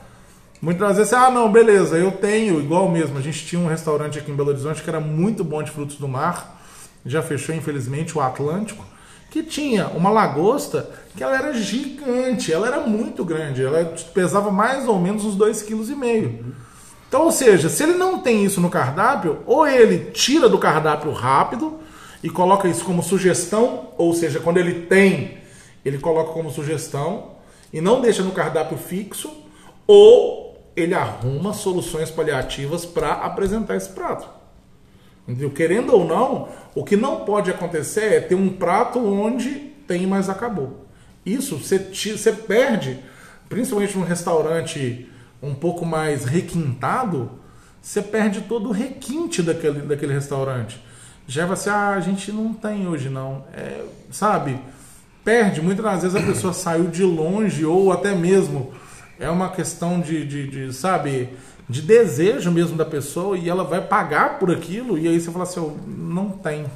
Muitas 0.60 0.96
vezes, 0.96 1.12
ah, 1.12 1.30
não, 1.30 1.50
beleza, 1.50 1.96
eu 1.96 2.10
tenho, 2.10 2.60
igual 2.60 2.90
mesmo, 2.90 3.16
a 3.16 3.20
gente 3.20 3.46
tinha 3.46 3.60
um 3.60 3.68
restaurante 3.68 4.18
aqui 4.18 4.30
em 4.30 4.34
Belo 4.34 4.48
Horizonte 4.48 4.82
que 4.82 4.90
era 4.90 4.98
muito 4.98 5.44
bom 5.44 5.62
de 5.62 5.70
frutos 5.70 5.96
do 5.96 6.08
mar, 6.08 6.60
já 7.06 7.22
fechou, 7.22 7.54
infelizmente, 7.54 8.18
o 8.18 8.20
Atlântico, 8.20 8.84
que 9.38 9.42
tinha 9.42 9.88
uma 9.88 10.10
lagosta 10.10 10.90
que 11.16 11.22
ela 11.22 11.36
era 11.36 11.54
gigante, 11.54 12.52
ela 12.52 12.66
era 12.66 12.80
muito 12.80 13.24
grande, 13.24 13.64
ela 13.64 13.84
pesava 14.12 14.50
mais 14.50 14.88
ou 14.88 14.98
menos 14.98 15.24
uns 15.24 15.36
2,5 15.36 15.66
kg. 15.66 16.44
Então, 17.08 17.22
ou 17.22 17.32
seja, 17.32 17.68
se 17.68 17.82
ele 17.82 17.94
não 17.94 18.18
tem 18.18 18.44
isso 18.44 18.60
no 18.60 18.68
cardápio, 18.68 19.38
ou 19.46 19.66
ele 19.66 20.10
tira 20.10 20.48
do 20.48 20.58
cardápio 20.58 21.12
rápido 21.12 21.78
e 22.22 22.28
coloca 22.28 22.68
isso 22.68 22.84
como 22.84 23.02
sugestão, 23.02 23.90
ou 23.96 24.12
seja, 24.12 24.40
quando 24.40 24.58
ele 24.58 24.86
tem, 24.86 25.38
ele 25.84 25.98
coloca 25.98 26.32
como 26.32 26.50
sugestão 26.50 27.32
e 27.72 27.80
não 27.80 28.00
deixa 28.00 28.22
no 28.22 28.32
cardápio 28.32 28.76
fixo, 28.76 29.30
ou 29.86 30.56
ele 30.76 30.94
arruma 30.94 31.52
soluções 31.52 32.10
paliativas 32.10 32.84
para 32.84 33.12
apresentar 33.12 33.76
esse 33.76 33.88
prato. 33.90 34.37
Entendeu? 35.28 35.50
Querendo 35.50 35.92
ou 35.92 36.06
não, 36.06 36.48
o 36.74 36.82
que 36.82 36.96
não 36.96 37.26
pode 37.26 37.50
acontecer 37.50 38.14
é 38.14 38.20
ter 38.20 38.34
um 38.34 38.48
prato 38.48 38.98
onde 38.98 39.50
tem, 39.86 40.06
mas 40.06 40.30
acabou. 40.30 40.86
Isso 41.24 41.58
você, 41.58 41.78
você 41.78 42.32
perde, 42.32 42.98
principalmente 43.46 43.96
num 43.98 44.04
restaurante 44.04 45.06
um 45.42 45.54
pouco 45.54 45.84
mais 45.84 46.24
requintado, 46.24 47.30
você 47.82 48.00
perde 48.00 48.40
todo 48.42 48.70
o 48.70 48.72
requinte 48.72 49.42
daquele, 49.42 49.80
daquele 49.82 50.14
restaurante. 50.14 50.82
Já 51.26 51.44
vai 51.44 51.58
ser, 51.58 51.70
ah, 51.70 51.90
a 51.90 52.00
gente 52.00 52.32
não 52.32 52.54
tem 52.54 52.88
hoje 52.88 53.10
não. 53.10 53.44
É, 53.54 53.84
sabe? 54.10 54.58
Perde. 55.22 55.60
Muitas 55.60 55.84
das 55.84 56.02
vezes 56.02 56.16
a 56.16 56.22
pessoa 56.22 56.54
saiu 56.54 56.86
de 56.86 57.04
longe 57.04 57.66
ou 57.66 57.92
até 57.92 58.14
mesmo 58.14 58.72
é 59.20 59.28
uma 59.28 59.50
questão 59.50 60.00
de, 60.00 60.24
de, 60.24 60.48
de, 60.48 60.72
sabe, 60.72 61.28
de 61.68 61.82
desejo 61.82 62.50
mesmo 62.50 62.76
da 62.76 62.84
pessoa 62.84 63.36
e 63.36 63.48
ela 63.48 63.62
vai 63.62 63.80
pagar 63.80 64.38
por 64.38 64.50
aquilo 64.50 64.96
e 64.96 65.06
aí 65.06 65.20
você 65.20 65.30
fala 65.30 65.44
assim, 65.44 65.60
oh, 65.60 65.76
não 65.86 66.30
tem. 66.30 66.66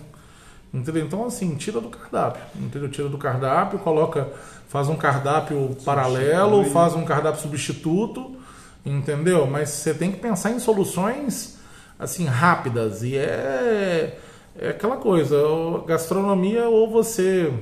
Entendeu? 0.72 1.04
Então, 1.04 1.26
assim, 1.26 1.54
tira 1.54 1.80
do 1.80 1.88
cardápio. 1.88 2.42
Entendeu? 2.56 2.90
Tira 2.90 3.08
do 3.08 3.18
cardápio, 3.18 3.78
coloca, 3.78 4.28
faz 4.68 4.88
um 4.88 4.96
cardápio 4.96 5.76
paralelo, 5.84 6.64
faz 6.66 6.94
um 6.94 7.04
cardápio 7.04 7.40
substituto, 7.40 8.36
entendeu? 8.84 9.46
Mas 9.46 9.68
você 9.68 9.92
tem 9.92 10.10
que 10.10 10.18
pensar 10.18 10.50
em 10.50 10.58
soluções, 10.58 11.58
assim, 11.98 12.24
rápidas. 12.24 13.02
E 13.02 13.16
é, 13.16 14.18
é 14.58 14.68
aquela 14.70 14.96
coisa, 14.96 15.36
gastronomia 15.86 16.68
ou 16.68 16.90
você 16.90 17.52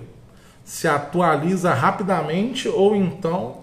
se 0.64 0.87
atualiza 0.87 1.75
rapidamente 1.75 2.69
ou 2.69 2.95
então 2.95 3.60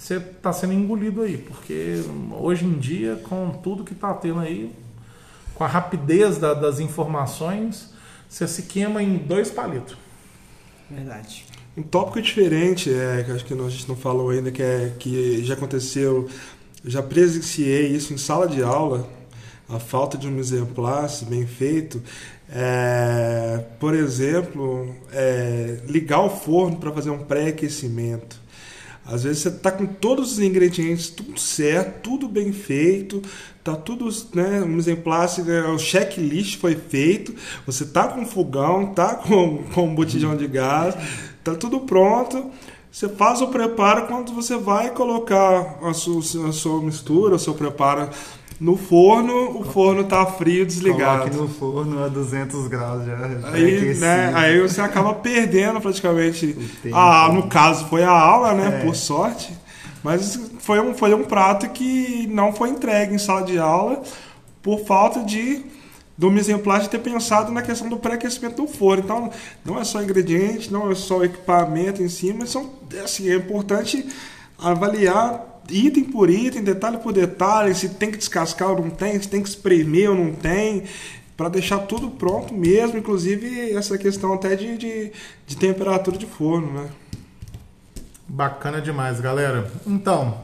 você 0.00 0.16
está 0.16 0.50
sendo 0.50 0.72
engolido 0.72 1.20
aí, 1.20 1.36
porque 1.36 2.02
hoje 2.32 2.64
em 2.64 2.78
dia, 2.78 3.20
com 3.28 3.50
tudo 3.50 3.84
que 3.84 3.92
está 3.92 4.14
tendo 4.14 4.40
aí, 4.40 4.72
com 5.54 5.62
a 5.62 5.66
rapidez 5.66 6.38
da, 6.38 6.54
das 6.54 6.80
informações, 6.80 7.90
você 8.26 8.48
se 8.48 8.62
queima 8.62 9.02
em 9.02 9.18
dois 9.18 9.50
palitos. 9.50 9.98
Verdade. 10.90 11.44
Um 11.76 11.82
tópico 11.82 12.22
diferente, 12.22 12.90
é, 12.90 13.22
que 13.24 13.30
acho 13.30 13.44
que 13.44 13.52
a 13.52 13.68
gente 13.68 13.86
não 13.86 13.94
falou 13.94 14.30
ainda, 14.30 14.50
que, 14.50 14.62
é, 14.62 14.94
que 14.98 15.44
já 15.44 15.52
aconteceu, 15.52 16.30
já 16.82 17.02
presenciei 17.02 17.88
isso 17.88 18.14
em 18.14 18.16
sala 18.16 18.48
de 18.48 18.62
aula, 18.62 19.06
a 19.68 19.78
falta 19.78 20.16
de 20.16 20.26
um 20.26 20.38
exemplar 20.38 21.10
bem 21.28 21.46
feito. 21.46 22.02
É, 22.48 23.62
por 23.78 23.94
exemplo, 23.94 24.94
é, 25.12 25.82
ligar 25.86 26.22
o 26.22 26.30
forno 26.30 26.78
para 26.78 26.90
fazer 26.90 27.10
um 27.10 27.18
pré-aquecimento. 27.18 28.39
Às 29.04 29.24
vezes 29.24 29.42
você 29.42 29.48
está 29.48 29.72
com 29.72 29.86
todos 29.86 30.32
os 30.32 30.38
ingredientes 30.38 31.08
tudo 31.08 31.38
certo, 31.38 32.02
tudo 32.02 32.28
bem 32.28 32.52
feito, 32.52 33.22
tá 33.64 33.74
tudo, 33.74 34.08
né, 34.34 34.62
um 34.62 34.78
exemplar, 34.78 35.28
né, 35.38 35.62
o 35.62 35.78
checklist 35.78 36.58
foi 36.58 36.76
feito, 36.76 37.34
você 37.66 37.84
tá 37.84 38.06
com 38.08 38.24
fogão, 38.24 38.94
tá 38.94 39.16
com, 39.26 39.64
com 39.74 39.88
um 39.88 39.94
botijão 39.94 40.36
de 40.36 40.46
gás, 40.46 40.94
tá 41.42 41.54
tudo 41.54 41.80
pronto. 41.80 42.50
Você 42.92 43.08
faz 43.08 43.40
o 43.40 43.46
preparo 43.46 44.08
quando 44.08 44.32
você 44.32 44.56
vai 44.56 44.90
colocar 44.90 45.78
a 45.80 45.94
sua, 45.94 46.48
a 46.48 46.52
sua 46.52 46.82
mistura, 46.82 47.36
o 47.36 47.38
seu 47.38 47.54
preparo 47.54 48.10
no 48.60 48.76
forno, 48.76 49.58
o 49.58 49.64
forno 49.64 50.04
tá 50.04 50.26
frio, 50.26 50.66
desligado. 50.66 51.30
Coloque 51.30 51.36
no 51.36 51.48
forno 51.48 52.04
a 52.04 52.08
200 52.08 52.68
graus 52.68 53.06
já. 53.06 53.16
Aí, 53.50 53.94
né, 53.94 54.32
aí 54.34 54.60
você 54.60 54.82
acaba 54.82 55.14
perdendo 55.14 55.80
praticamente. 55.80 56.54
Ah, 56.92 57.30
no 57.32 57.48
caso 57.48 57.86
foi 57.86 58.04
a 58.04 58.10
aula, 58.10 58.52
né? 58.52 58.80
É. 58.80 58.84
Por 58.84 58.94
sorte. 58.94 59.50
Mas 60.04 60.38
foi 60.58 60.78
um, 60.78 60.94
foi 60.94 61.14
um 61.14 61.24
prato 61.24 61.70
que 61.70 62.26
não 62.30 62.52
foi 62.52 62.68
entregue 62.68 63.14
em 63.14 63.18
sala 63.18 63.42
de 63.42 63.58
aula 63.58 64.02
por 64.62 64.80
falta 64.80 65.20
de 65.24 65.64
do 66.16 66.30
exemplar 66.36 66.80
de 66.80 66.90
ter 66.90 66.98
pensado 66.98 67.50
na 67.50 67.62
questão 67.62 67.88
do 67.88 67.96
pré-aquecimento 67.96 68.56
do 68.56 68.68
forno. 68.68 69.02
Então, 69.02 69.30
não 69.64 69.80
é 69.80 69.84
só 69.84 70.02
ingrediente, 70.02 70.70
não 70.70 70.90
é 70.90 70.94
só 70.94 71.24
equipamento 71.24 72.02
em 72.02 72.10
si, 72.10 72.34
mas 72.38 72.50
são, 72.50 72.70
assim, 73.02 73.30
é 73.30 73.36
importante 73.36 74.06
avaliar 74.58 75.49
item 75.70 76.04
por 76.04 76.28
item, 76.28 76.62
detalhe 76.62 76.98
por 76.98 77.12
detalhe, 77.12 77.74
se 77.74 77.88
tem 77.90 78.10
que 78.10 78.18
descascar 78.18 78.70
ou 78.70 78.80
não 78.80 78.90
tem, 78.90 79.20
se 79.20 79.28
tem 79.28 79.42
que 79.42 79.48
espremer 79.48 80.10
ou 80.10 80.16
não 80.16 80.32
tem, 80.32 80.84
para 81.36 81.48
deixar 81.48 81.78
tudo 81.78 82.10
pronto 82.10 82.52
mesmo, 82.52 82.98
inclusive 82.98 83.72
essa 83.72 83.96
questão 83.96 84.34
até 84.34 84.54
de, 84.54 84.76
de, 84.76 85.12
de 85.46 85.56
temperatura 85.56 86.18
de 86.18 86.26
forno, 86.26 86.72
né? 86.72 86.90
Bacana 88.28 88.80
demais, 88.80 89.20
galera. 89.20 89.70
Então, 89.86 90.38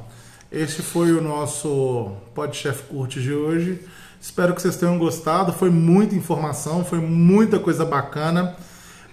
este 0.51 0.83
foi 0.83 1.12
o 1.12 1.21
nosso 1.21 2.12
Podchef 2.35 2.85
Curte 2.85 3.21
de 3.21 3.33
hoje. 3.33 3.81
Espero 4.21 4.55
que 4.55 4.62
vocês 4.62 4.77
tenham 4.77 4.99
gostado. 4.99 5.53
Foi 5.53 5.71
muita 5.71 6.15
informação, 6.15 6.85
foi 6.85 6.99
muita 6.99 7.59
coisa 7.59 7.85
bacana. 7.85 8.57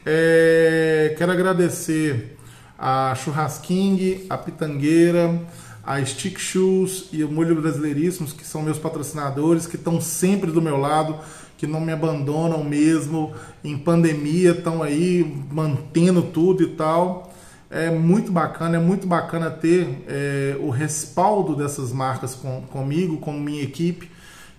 É... 0.05 1.13
Quero 1.17 1.31
agradecer 1.31 2.37
a 2.79 3.13
Churrasking, 3.15 4.25
a 4.29 4.37
Pitangueira, 4.37 5.39
a 5.85 6.03
Stick 6.05 6.39
Shoes 6.39 7.09
e 7.11 7.23
o 7.23 7.31
Molho 7.31 7.59
Brasileiríssimos, 7.59 8.31
que 8.31 8.45
são 8.45 8.61
meus 8.61 8.79
patrocinadores, 8.79 9.67
que 9.67 9.75
estão 9.75 9.99
sempre 9.99 10.49
do 10.49 10.61
meu 10.61 10.77
lado, 10.77 11.17
que 11.57 11.67
não 11.67 11.81
me 11.81 11.91
abandonam 11.91 12.63
mesmo 12.63 13.33
em 13.63 13.77
pandemia, 13.77 14.51
estão 14.51 14.81
aí 14.81 15.43
mantendo 15.51 16.21
tudo 16.21 16.63
e 16.63 16.67
tal. 16.67 17.33
É 17.69 17.89
muito 17.89 18.31
bacana, 18.31 18.77
é 18.77 18.79
muito 18.79 19.07
bacana 19.07 19.49
ter 19.49 20.03
é, 20.07 20.55
o 20.59 20.69
respaldo 20.69 21.55
dessas 21.55 21.91
marcas 21.91 22.35
com, 22.35 22.61
comigo, 22.63 23.17
com 23.17 23.33
minha 23.33 23.63
equipe. 23.63 24.09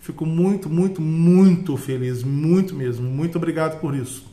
Fico 0.01 0.27
muito, 0.27 0.69
muito, 0.69 1.01
muito 1.01 1.77
feliz, 1.77 2.23
muito 2.23 2.75
mesmo. 2.75 3.09
Muito 3.09 3.37
obrigado 3.37 3.81
por 3.81 3.95
isso. 3.95 4.27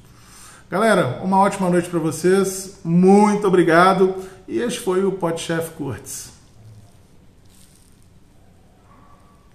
Galera, 0.70 1.22
uma 1.24 1.38
ótima 1.38 1.70
noite 1.70 1.90
para 1.90 2.00
vocês. 2.00 2.80
Muito 2.84 3.48
obrigado. 3.48 4.16
E 4.48 4.60
este 4.60 4.80
foi 4.80 5.06
o 5.06 5.12
Podchef 5.12 5.72
Curtis. 5.72 6.41